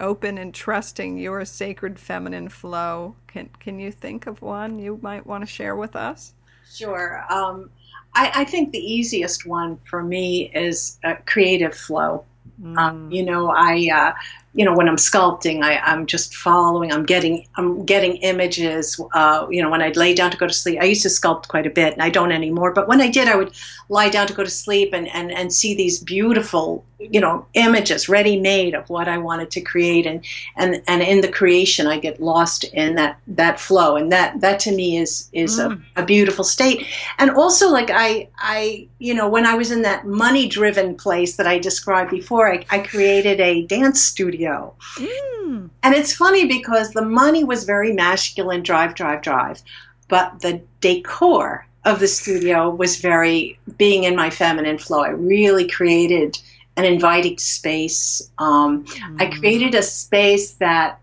open 0.00 0.38
and 0.38 0.54
trusting 0.54 1.18
your 1.18 1.44
sacred 1.44 1.98
feminine 1.98 2.48
flow, 2.48 3.16
can 3.26 3.48
can 3.60 3.78
you 3.78 3.90
think 3.90 4.26
of 4.26 4.42
one 4.42 4.78
you 4.78 4.98
might 5.02 5.26
want 5.26 5.42
to 5.42 5.46
share 5.46 5.74
with 5.74 5.96
us? 5.96 6.34
Sure. 6.72 7.24
Um, 7.30 7.70
I, 8.14 8.32
I, 8.34 8.44
think 8.44 8.72
the 8.72 8.78
easiest 8.78 9.46
one 9.46 9.78
for 9.78 10.02
me 10.02 10.50
is 10.54 10.98
creative 11.26 11.74
flow. 11.74 12.24
Mm. 12.60 12.76
Um, 12.76 13.10
you 13.10 13.24
know, 13.24 13.50
I 13.50 13.88
uh, 13.92 14.12
you 14.54 14.64
know 14.64 14.74
when 14.74 14.88
i'm 14.88 14.96
sculpting 14.96 15.62
I, 15.62 15.78
i'm 15.78 16.06
just 16.06 16.34
following 16.34 16.92
i'm 16.92 17.04
getting 17.04 17.46
i'm 17.56 17.84
getting 17.84 18.16
images 18.16 19.00
uh, 19.14 19.46
you 19.50 19.62
know 19.62 19.70
when 19.70 19.82
i'd 19.82 19.96
lay 19.96 20.14
down 20.14 20.30
to 20.30 20.36
go 20.36 20.46
to 20.46 20.52
sleep 20.52 20.80
i 20.80 20.84
used 20.84 21.02
to 21.02 21.08
sculpt 21.08 21.48
quite 21.48 21.66
a 21.66 21.70
bit 21.70 21.92
and 21.92 22.02
i 22.02 22.10
don't 22.10 22.32
anymore 22.32 22.72
but 22.72 22.88
when 22.88 23.00
i 23.00 23.08
did 23.08 23.28
i 23.28 23.36
would 23.36 23.52
lie 23.88 24.08
down 24.08 24.26
to 24.26 24.34
go 24.34 24.44
to 24.44 24.50
sleep 24.50 24.92
and, 24.92 25.08
and, 25.08 25.32
and 25.32 25.52
see 25.52 25.74
these 25.74 25.98
beautiful 26.02 26.84
you 26.98 27.20
know 27.20 27.46
images 27.54 28.08
ready 28.08 28.40
made 28.40 28.74
of 28.74 28.88
what 28.90 29.06
i 29.06 29.16
wanted 29.16 29.50
to 29.50 29.60
create 29.60 30.04
and 30.04 30.24
and 30.56 30.82
and 30.88 31.00
in 31.02 31.20
the 31.20 31.30
creation 31.30 31.86
i 31.86 31.96
get 31.96 32.20
lost 32.20 32.64
in 32.64 32.96
that 32.96 33.20
that 33.28 33.60
flow 33.60 33.94
and 33.94 34.10
that 34.10 34.40
that 34.40 34.58
to 34.58 34.74
me 34.74 34.98
is 34.98 35.28
is 35.32 35.60
mm. 35.60 35.80
a, 35.96 36.02
a 36.02 36.04
beautiful 36.04 36.42
state 36.42 36.84
and 37.18 37.30
also 37.30 37.70
like 37.70 37.90
i 37.92 38.28
i 38.38 38.86
you 38.98 39.14
know 39.14 39.28
when 39.28 39.46
i 39.46 39.54
was 39.54 39.70
in 39.70 39.82
that 39.82 40.06
money 40.06 40.48
driven 40.48 40.96
place 40.96 41.36
that 41.36 41.46
i 41.46 41.56
described 41.56 42.10
before 42.10 42.52
I, 42.52 42.64
I 42.70 42.80
created 42.80 43.40
a 43.40 43.62
dance 43.66 44.02
studio 44.02 44.37
studio. 44.38 44.74
Mm. 44.96 45.70
And 45.82 45.94
it's 45.94 46.14
funny 46.14 46.46
because 46.46 46.92
the 46.92 47.04
money 47.04 47.44
was 47.44 47.64
very 47.64 47.92
masculine 47.92 48.62
drive, 48.62 48.94
drive, 48.94 49.22
drive. 49.22 49.62
But 50.08 50.40
the 50.40 50.62
decor 50.80 51.66
of 51.84 52.00
the 52.00 52.08
studio 52.08 52.70
was 52.70 52.96
very 52.96 53.58
being 53.76 54.04
in 54.04 54.16
my 54.16 54.30
feminine 54.30 54.78
flow. 54.78 55.02
I 55.02 55.10
really 55.10 55.68
created 55.68 56.38
an 56.76 56.84
inviting 56.84 57.38
space. 57.38 58.30
Um, 58.38 58.84
mm. 58.84 59.22
I 59.22 59.26
created 59.26 59.74
a 59.74 59.82
space 59.82 60.52
that 60.54 61.00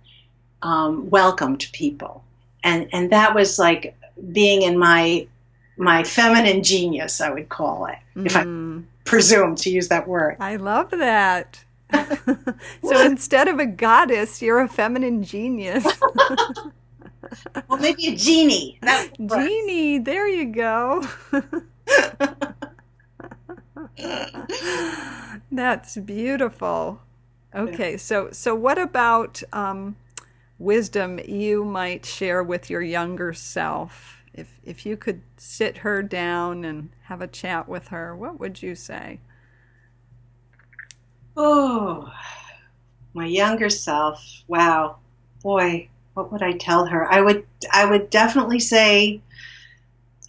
um, 0.62 1.10
welcomed 1.10 1.68
people, 1.74 2.24
and 2.64 2.88
and 2.92 3.12
that 3.12 3.36
was 3.36 3.60
like 3.60 3.96
being 4.32 4.64
in 4.64 4.78
my 4.78 5.28
my 5.78 6.04
feminine 6.04 6.64
genius, 6.64 7.20
I 7.22 7.30
would 7.30 7.50
call 7.50 7.86
it, 7.88 7.98
mm. 8.16 8.26
if 8.26 8.36
I 8.36 8.44
mm. 8.44 8.84
presume 9.04 9.56
to 9.58 9.70
use 9.70 9.90
that 9.90 10.08
word. 10.08 10.38
I 10.40 10.56
love 10.56 10.90
that. 10.92 11.65
so 12.84 13.02
instead 13.06 13.48
of 13.48 13.60
a 13.60 13.66
goddess, 13.66 14.42
you're 14.42 14.60
a 14.60 14.68
feminine 14.68 15.24
genius. 15.24 15.86
well, 17.68 17.80
maybe 17.80 18.08
a 18.08 18.16
genie. 18.16 18.80
genie, 19.20 20.00
there 20.00 20.28
you 20.28 20.46
go. 20.46 21.08
That's 25.52 25.98
beautiful. 25.98 27.02
Okay, 27.54 27.98
so 27.98 28.30
so 28.32 28.56
what 28.56 28.78
about 28.78 29.42
um, 29.54 29.96
wisdom 30.60 31.20
you 31.26 31.64
might 31.64 32.06
share 32.06 32.44
with 32.44 32.70
your 32.70 32.82
younger 32.82 33.34
self? 33.34 34.18
If 34.34 34.60
if 34.66 34.86
you 34.86 34.98
could 34.98 35.22
sit 35.38 35.78
her 35.78 36.04
down 36.04 36.66
and 36.66 36.90
have 37.04 37.22
a 37.22 37.28
chat 37.28 37.70
with 37.70 37.88
her, 37.90 38.16
what 38.16 38.40
would 38.40 38.62
you 38.62 38.76
say? 38.76 39.20
Oh, 41.38 42.12
my 43.14 43.26
younger 43.26 43.70
self. 43.70 44.44
Wow, 44.48 44.98
boy, 45.42 45.90
what 46.14 46.32
would 46.32 46.42
I 46.42 46.54
tell 46.54 46.86
her? 46.86 47.12
I 47.12 47.22
would 47.22 47.46
I 47.72 47.86
would 47.86 48.10
definitely 48.10 48.60
say 48.60 49.22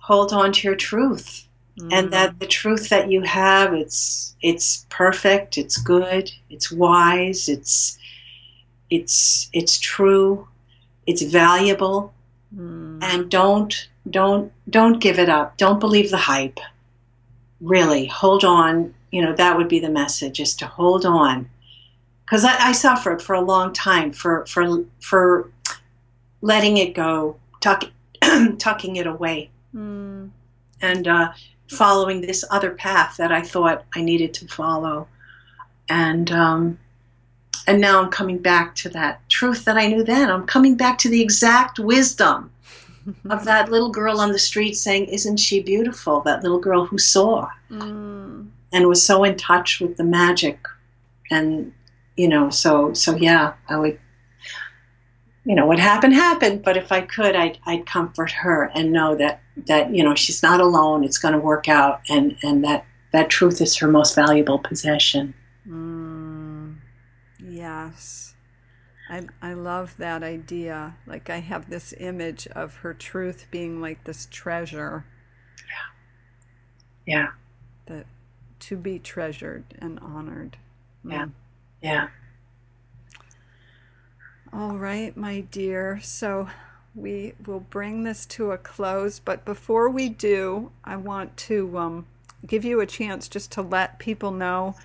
hold 0.00 0.32
on 0.32 0.52
to 0.52 0.68
your 0.68 0.76
truth. 0.76 1.46
Mm. 1.78 1.92
And 1.92 2.12
that 2.12 2.40
the 2.40 2.46
truth 2.46 2.88
that 2.88 3.10
you 3.10 3.22
have 3.22 3.74
it's 3.74 4.34
it's 4.42 4.86
perfect, 4.90 5.58
it's 5.58 5.76
good, 5.76 6.30
it's 6.50 6.70
wise, 6.72 7.48
it's 7.48 7.98
it's 8.90 9.48
it's 9.52 9.78
true, 9.78 10.48
it's 11.06 11.22
valuable. 11.22 12.12
Mm. 12.54 13.02
And 13.02 13.30
don't 13.30 13.88
don't 14.10 14.52
don't 14.68 15.00
give 15.00 15.18
it 15.18 15.28
up. 15.28 15.56
Don't 15.56 15.80
believe 15.80 16.10
the 16.10 16.16
hype. 16.16 16.58
Really, 17.60 18.06
hold 18.06 18.44
on. 18.44 18.94
You 19.10 19.22
know, 19.22 19.34
that 19.34 19.56
would 19.56 19.68
be 19.68 19.78
the 19.78 19.90
message 19.90 20.40
is 20.40 20.54
to 20.56 20.66
hold 20.66 21.06
on. 21.06 21.48
Because 22.24 22.44
I, 22.44 22.56
I 22.68 22.72
suffered 22.72 23.22
for 23.22 23.34
a 23.34 23.40
long 23.40 23.72
time 23.72 24.12
for 24.12 24.44
for 24.46 24.84
for 25.00 25.50
letting 26.40 26.76
it 26.76 26.94
go, 26.94 27.36
tuck, 27.60 27.84
tucking 28.58 28.96
it 28.96 29.06
away, 29.06 29.50
mm. 29.74 30.30
and 30.80 31.08
uh, 31.08 31.32
following 31.68 32.20
this 32.20 32.44
other 32.50 32.70
path 32.70 33.16
that 33.18 33.32
I 33.32 33.42
thought 33.42 33.84
I 33.94 34.02
needed 34.02 34.34
to 34.34 34.48
follow, 34.48 35.08
and 35.88 36.30
um, 36.32 36.78
and 37.66 37.80
now 37.80 38.02
I'm 38.02 38.10
coming 38.10 38.38
back 38.38 38.74
to 38.76 38.88
that 38.90 39.28
truth 39.28 39.64
that 39.64 39.76
I 39.76 39.86
knew 39.86 40.04
then. 40.04 40.30
I'm 40.30 40.46
coming 40.46 40.76
back 40.76 40.98
to 40.98 41.08
the 41.08 41.22
exact 41.22 41.78
wisdom 41.78 42.50
of 43.28 43.44
that 43.44 43.70
little 43.70 43.90
girl 43.90 44.20
on 44.20 44.32
the 44.32 44.38
street 44.38 44.74
saying, 44.74 45.06
"Isn't 45.06 45.38
she 45.38 45.62
beautiful?" 45.62 46.20
That 46.20 46.42
little 46.42 46.60
girl 46.60 46.86
who 46.86 46.98
saw 46.98 47.48
mm. 47.70 48.48
And 48.72 48.87
was 48.87 49.02
so 49.02 49.24
in 49.24 49.37
touch 49.37 49.81
with 49.81 49.96
the 49.96 50.05
magic, 50.05 50.59
and 51.31 51.72
you 52.16 52.29
know, 52.29 52.50
so 52.50 52.92
so 52.92 53.16
yeah, 53.16 53.55
I 53.68 53.76
would 53.79 53.98
you 55.44 55.55
know 55.55 55.66
what 55.66 55.79
happened 55.79 56.12
happened 56.12 56.61
but 56.64 56.76
if 56.76 56.90
i 56.90 57.00
could 57.00 57.37
i'd, 57.37 57.57
I'd 57.66 57.87
comfort 57.87 58.33
her 58.33 58.68
and 58.74 58.90
know 58.90 59.14
that 59.14 59.40
that 59.68 59.94
you 59.94 60.02
know 60.02 60.16
she's 60.16 60.42
not 60.42 60.61
alone 60.61 61.05
it's 61.05 61.18
going 61.18 61.35
to 61.35 61.38
work 61.38 61.68
out 61.68 62.00
and 62.09 62.37
and 62.42 62.64
that 62.64 62.85
that 63.16 63.31
truth 63.31 63.62
is 63.62 63.76
her 63.76 63.88
most 63.88 64.14
valuable 64.14 64.59
possession. 64.59 65.33
Mm, 65.66 66.76
yes. 67.42 68.35
I, 69.09 69.22
I 69.40 69.55
love 69.55 69.96
that 69.98 70.22
idea. 70.22 70.96
Like 71.07 71.31
i 71.31 71.38
have 71.38 71.70
this 71.70 71.94
image 71.98 72.46
of 72.48 72.76
her 72.76 72.92
truth 72.92 73.46
being 73.50 73.81
like 73.81 74.05
this 74.05 74.29
treasure. 74.31 75.07
Yeah. 77.07 77.14
Yeah. 77.14 77.29
That 77.87 78.07
to 78.60 78.76
be 78.76 78.98
treasured 78.98 79.64
and 79.78 79.98
honored 80.00 80.56
yeah 81.04 81.24
mm. 81.24 81.30
yeah 81.82 82.08
all 84.52 84.78
right, 84.78 85.14
my 85.14 85.40
dear. 85.40 86.00
So 86.02 86.48
we 86.94 87.34
will 87.44 87.60
bring 87.60 88.04
this 88.04 88.24
to 88.26 88.52
a 88.52 88.58
close. 88.58 89.18
But 89.18 89.44
before 89.44 89.90
we 89.90 90.08
do, 90.08 90.70
I 90.82 90.96
want 90.96 91.36
to 91.38 91.76
um, 91.76 92.06
give 92.46 92.64
you 92.64 92.80
a 92.80 92.86
chance 92.86 93.28
just 93.28 93.52
to 93.52 93.62
let 93.62 93.98
people 93.98 94.30
know 94.30 94.76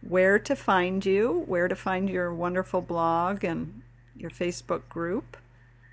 where 0.00 0.38
to 0.40 0.56
find 0.56 1.06
you, 1.06 1.44
where 1.46 1.68
to 1.68 1.76
find 1.76 2.10
your 2.10 2.34
wonderful 2.34 2.80
blog 2.80 3.44
and 3.44 3.82
your 4.16 4.30
Facebook 4.30 4.88
group. 4.88 5.36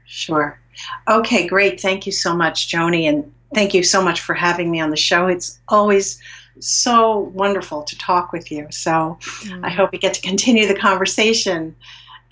Sure. 0.06 0.60
Okay, 1.08 1.46
great. 1.46 1.80
Thank 1.80 2.08
you 2.08 2.12
so 2.12 2.36
much, 2.36 2.70
Joni. 2.72 3.08
And 3.08 3.32
thank 3.54 3.74
you 3.76 3.84
so 3.84 4.02
much 4.02 4.22
for 4.22 4.34
having 4.34 4.72
me 4.72 4.80
on 4.80 4.90
the 4.90 4.98
show. 4.98 5.28
It's 5.28 5.60
always 5.68 6.20
so 6.60 7.20
wonderful 7.20 7.84
to 7.84 7.98
talk 7.98 8.32
with 8.32 8.52
you. 8.52 8.68
So 8.72 9.18
mm. 9.22 9.66
I 9.66 9.70
hope 9.70 9.92
we 9.92 9.98
get 9.98 10.14
to 10.16 10.22
continue 10.22 10.68
the 10.68 10.76
conversation 10.76 11.76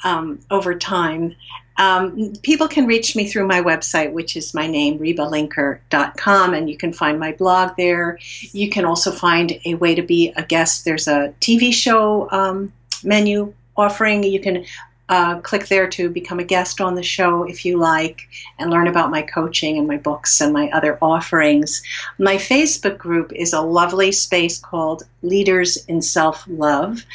um, 0.03 0.39
over 0.51 0.75
time. 0.75 1.35
Um, 1.77 2.33
people 2.41 2.67
can 2.67 2.85
reach 2.85 3.15
me 3.15 3.27
through 3.27 3.47
my 3.47 3.61
website, 3.61 4.13
which 4.13 4.37
is 4.37 4.53
my 4.53 4.65
name, 4.65 4.97
rebalinker.com, 4.97 6.53
and 6.53 6.69
you 6.69 6.77
can 6.77 6.93
find 6.93 7.19
my 7.19 7.33
blog 7.33 7.75
there. 7.75 8.17
You 8.53 8.69
can 8.69 8.85
also 8.85 9.11
find 9.11 9.59
a 9.65 9.75
way 9.75 9.93
to 9.93 10.01
be 10.01 10.31
a 10.37 10.43
guest. 10.43 10.85
There's 10.85 11.07
a 11.07 11.33
TV 11.41 11.73
show 11.73 12.29
um, 12.31 12.71
menu 13.03 13.53
offering. 13.75 14.23
You 14.23 14.39
can 14.39 14.65
uh, 15.09 15.39
click 15.39 15.67
there 15.67 15.87
to 15.87 16.09
become 16.09 16.39
a 16.39 16.43
guest 16.43 16.81
on 16.81 16.95
the 16.95 17.03
show 17.03 17.43
if 17.43 17.63
you 17.63 17.77
like 17.77 18.27
and 18.57 18.71
learn 18.71 18.87
about 18.87 19.11
my 19.11 19.21
coaching 19.21 19.77
and 19.77 19.87
my 19.87 19.97
books 19.97 20.41
and 20.41 20.51
my 20.51 20.69
other 20.71 20.97
offerings. 21.01 21.81
My 22.17 22.35
Facebook 22.35 22.97
group 22.97 23.31
is 23.33 23.53
a 23.53 23.61
lovely 23.61 24.11
space 24.11 24.59
called 24.59 25.03
Leaders 25.21 25.77
in 25.85 26.01
Self 26.01 26.43
Love 26.47 27.05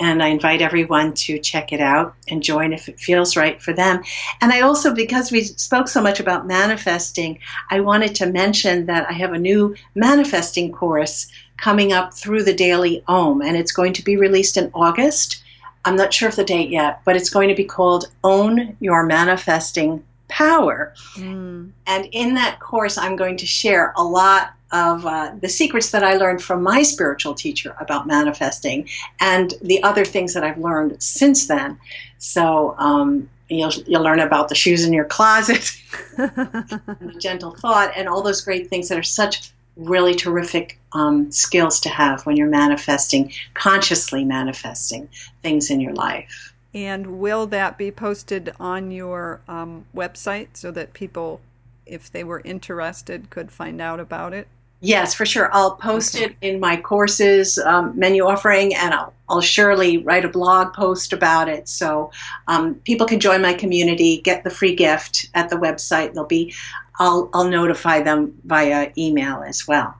and 0.00 0.22
I 0.22 0.28
invite 0.28 0.62
everyone 0.62 1.12
to 1.14 1.38
check 1.38 1.72
it 1.72 1.80
out 1.80 2.14
and 2.28 2.42
join 2.42 2.72
if 2.72 2.88
it 2.88 2.98
feels 2.98 3.36
right 3.36 3.60
for 3.60 3.72
them. 3.72 4.02
And 4.40 4.52
I 4.52 4.60
also, 4.60 4.94
because 4.94 5.30
we 5.30 5.44
spoke 5.44 5.88
so 5.88 6.00
much 6.00 6.18
about 6.18 6.46
manifesting, 6.46 7.38
I 7.70 7.80
wanted 7.80 8.14
to 8.16 8.26
mention 8.26 8.86
that 8.86 9.08
I 9.08 9.12
have 9.12 9.32
a 9.32 9.38
new 9.38 9.74
manifesting 9.94 10.72
course 10.72 11.30
coming 11.58 11.92
up 11.92 12.14
through 12.14 12.42
the 12.44 12.54
Daily 12.54 13.04
Om, 13.06 13.42
and 13.42 13.56
it's 13.56 13.72
going 13.72 13.92
to 13.94 14.02
be 14.02 14.16
released 14.16 14.56
in 14.56 14.70
August. 14.74 15.41
I'm 15.84 15.96
not 15.96 16.14
sure 16.14 16.28
of 16.28 16.36
the 16.36 16.44
date 16.44 16.70
yet, 16.70 17.00
but 17.04 17.16
it's 17.16 17.30
going 17.30 17.48
to 17.48 17.54
be 17.54 17.64
called 17.64 18.10
Own 18.22 18.76
Your 18.80 19.04
Manifesting 19.04 20.04
Power. 20.28 20.94
Mm. 21.14 21.72
And 21.86 22.08
in 22.12 22.34
that 22.34 22.60
course, 22.60 22.96
I'm 22.96 23.16
going 23.16 23.36
to 23.38 23.46
share 23.46 23.92
a 23.96 24.02
lot 24.02 24.54
of 24.72 25.04
uh, 25.04 25.32
the 25.40 25.48
secrets 25.48 25.90
that 25.90 26.02
I 26.02 26.14
learned 26.14 26.42
from 26.42 26.62
my 26.62 26.82
spiritual 26.82 27.34
teacher 27.34 27.76
about 27.78 28.06
manifesting 28.06 28.88
and 29.20 29.52
the 29.60 29.82
other 29.82 30.04
things 30.04 30.32
that 30.32 30.44
I've 30.44 30.58
learned 30.58 31.02
since 31.02 31.46
then. 31.46 31.78
So 32.18 32.74
um, 32.78 33.28
you'll, 33.48 33.72
you'll 33.86 34.02
learn 34.02 34.20
about 34.20 34.48
the 34.48 34.54
shoes 34.54 34.84
in 34.84 34.92
your 34.92 35.04
closet, 35.04 35.76
the 36.16 37.14
gentle 37.18 37.54
thought, 37.54 37.92
and 37.94 38.08
all 38.08 38.22
those 38.22 38.40
great 38.40 38.68
things 38.68 38.88
that 38.88 38.98
are 38.98 39.02
such 39.02 39.52
really 39.76 40.14
terrific 40.14 40.78
um, 40.92 41.30
skills 41.32 41.80
to 41.80 41.88
have 41.88 42.24
when 42.26 42.36
you're 42.36 42.48
manifesting, 42.48 43.32
consciously 43.54 44.24
manifesting 44.24 45.08
things 45.42 45.70
in 45.70 45.80
your 45.80 45.94
life. 45.94 46.54
And 46.74 47.18
will 47.20 47.46
that 47.48 47.76
be 47.76 47.90
posted 47.90 48.52
on 48.58 48.90
your 48.90 49.40
um, 49.48 49.84
website 49.94 50.48
so 50.54 50.70
that 50.70 50.92
people, 50.92 51.40
if 51.84 52.10
they 52.10 52.24
were 52.24 52.40
interested, 52.44 53.30
could 53.30 53.52
find 53.52 53.80
out 53.80 54.00
about 54.00 54.32
it? 54.32 54.48
Yes, 54.84 55.14
for 55.14 55.24
sure. 55.24 55.48
I'll 55.52 55.76
post 55.76 56.16
okay. 56.16 56.24
it 56.24 56.36
in 56.40 56.58
my 56.58 56.76
courses 56.76 57.56
um, 57.56 57.96
menu 57.96 58.24
offering, 58.24 58.74
and 58.74 58.92
I'll, 58.92 59.14
I'll 59.28 59.40
surely 59.40 59.98
write 59.98 60.24
a 60.24 60.28
blog 60.28 60.72
post 60.72 61.12
about 61.12 61.48
it. 61.48 61.68
So 61.68 62.10
um, 62.48 62.74
people 62.84 63.06
can 63.06 63.20
join 63.20 63.42
my 63.42 63.54
community, 63.54 64.20
get 64.22 64.42
the 64.42 64.50
free 64.50 64.74
gift 64.74 65.28
at 65.34 65.50
the 65.50 65.56
website. 65.56 66.14
There'll 66.14 66.26
be, 66.26 66.52
I'll, 66.98 67.30
I'll 67.32 67.48
notify 67.48 68.02
them 68.02 68.40
via 68.44 68.92
email 68.96 69.42
as 69.46 69.66
well. 69.66 69.96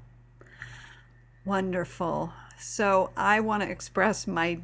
Wonderful. 1.45 2.33
So 2.59 3.11
I 3.17 3.41
want 3.41 3.63
to 3.63 3.69
express 3.69 4.27
my 4.27 4.61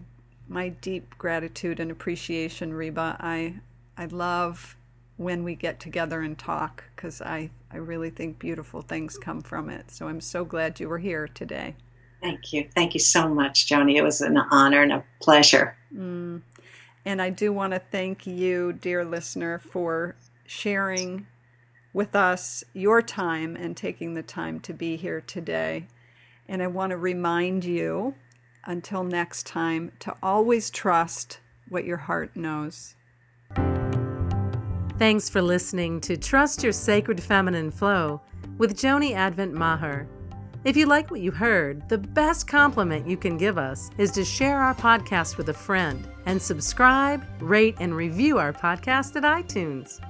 my 0.51 0.71
deep 0.71 1.19
gratitude 1.19 1.79
and 1.79 1.91
appreciation, 1.91 2.73
Reba. 2.73 3.17
I 3.21 3.57
I 3.99 4.07
love 4.07 4.77
when 5.19 5.43
we 5.43 5.55
get 5.55 5.81
together 5.81 6.23
and 6.23 6.39
talk 6.39 6.85
because 6.95 7.21
I, 7.21 7.51
I 7.73 7.77
really 7.77 8.09
think 8.09 8.39
beautiful 8.39 8.81
things 8.81 9.19
come 9.19 9.43
from 9.43 9.69
it. 9.69 9.91
So 9.91 10.07
I'm 10.09 10.21
so 10.21 10.45
glad 10.45 10.81
you 10.81 10.89
were 10.89 10.99
here 10.99 11.27
today. 11.27 11.75
Thank 12.23 12.53
you. 12.53 12.69
Thank 12.75 12.95
you 12.95 13.01
so 13.01 13.29
much, 13.29 13.67
Joni. 13.67 13.97
It 13.97 14.03
was 14.03 14.21
an 14.21 14.39
honor 14.39 14.83
and 14.83 14.93
a 14.93 15.05
pleasure. 15.21 15.77
Mm. 15.95 16.43
And 17.05 17.21
I 17.21 17.31
do 17.31 17.53
want 17.53 17.73
to 17.73 17.81
thank 17.81 18.27
you, 18.27 18.73
dear 18.73 19.05
listener, 19.05 19.59
for 19.59 20.15
sharing 20.47 21.27
with 21.93 22.15
us 22.15 22.65
your 22.73 23.03
time 23.03 23.57
and 23.57 23.77
taking 23.77 24.15
the 24.15 24.23
time 24.23 24.61
to 24.61 24.73
be 24.73 24.97
here 24.97 25.21
today. 25.21 25.87
And 26.49 26.63
I 26.63 26.67
want 26.67 26.91
to 26.91 26.97
remind 26.97 27.65
you, 27.65 28.15
until 28.65 29.05
next 29.05 29.47
time, 29.47 29.93
to 30.01 30.15
always 30.23 30.71
trust 30.71 31.41
what 31.69 31.85
your 31.85 31.97
heart 31.97 32.37
knows. 32.37 32.95
Thanks 34.99 35.29
for 35.29 35.41
listening 35.41 36.01
to 36.03 36.17
Trust 36.17 36.63
Your 36.63 36.73
Sacred 36.73 37.23
Feminine 37.23 37.71
Flow 37.71 38.21
with 38.59 38.77
Joni 38.77 39.15
Advent 39.15 39.55
Maher. 39.55 40.09
If 40.65 40.77
you 40.77 40.87
like 40.87 41.11
what 41.11 41.21
you 41.21 41.31
heard, 41.31 41.89
the 41.89 41.99
best 41.99 42.49
compliment 42.49 43.07
you 43.07 43.17
can 43.17 43.39
give 43.39 43.59
us 43.59 43.91
is 43.97 44.11
to 44.13 44.25
share 44.25 44.61
our 44.61 44.75
podcast 44.75 45.37
with 45.37 45.51
a 45.51 45.55
friend 45.55 46.07
and 46.27 46.43
subscribe, 46.43 47.25
rate, 47.41 47.77
and 47.79 47.95
review 47.95 48.39
our 48.39 48.53
podcast 48.53 49.15
at 49.15 49.23
iTunes. 49.23 50.01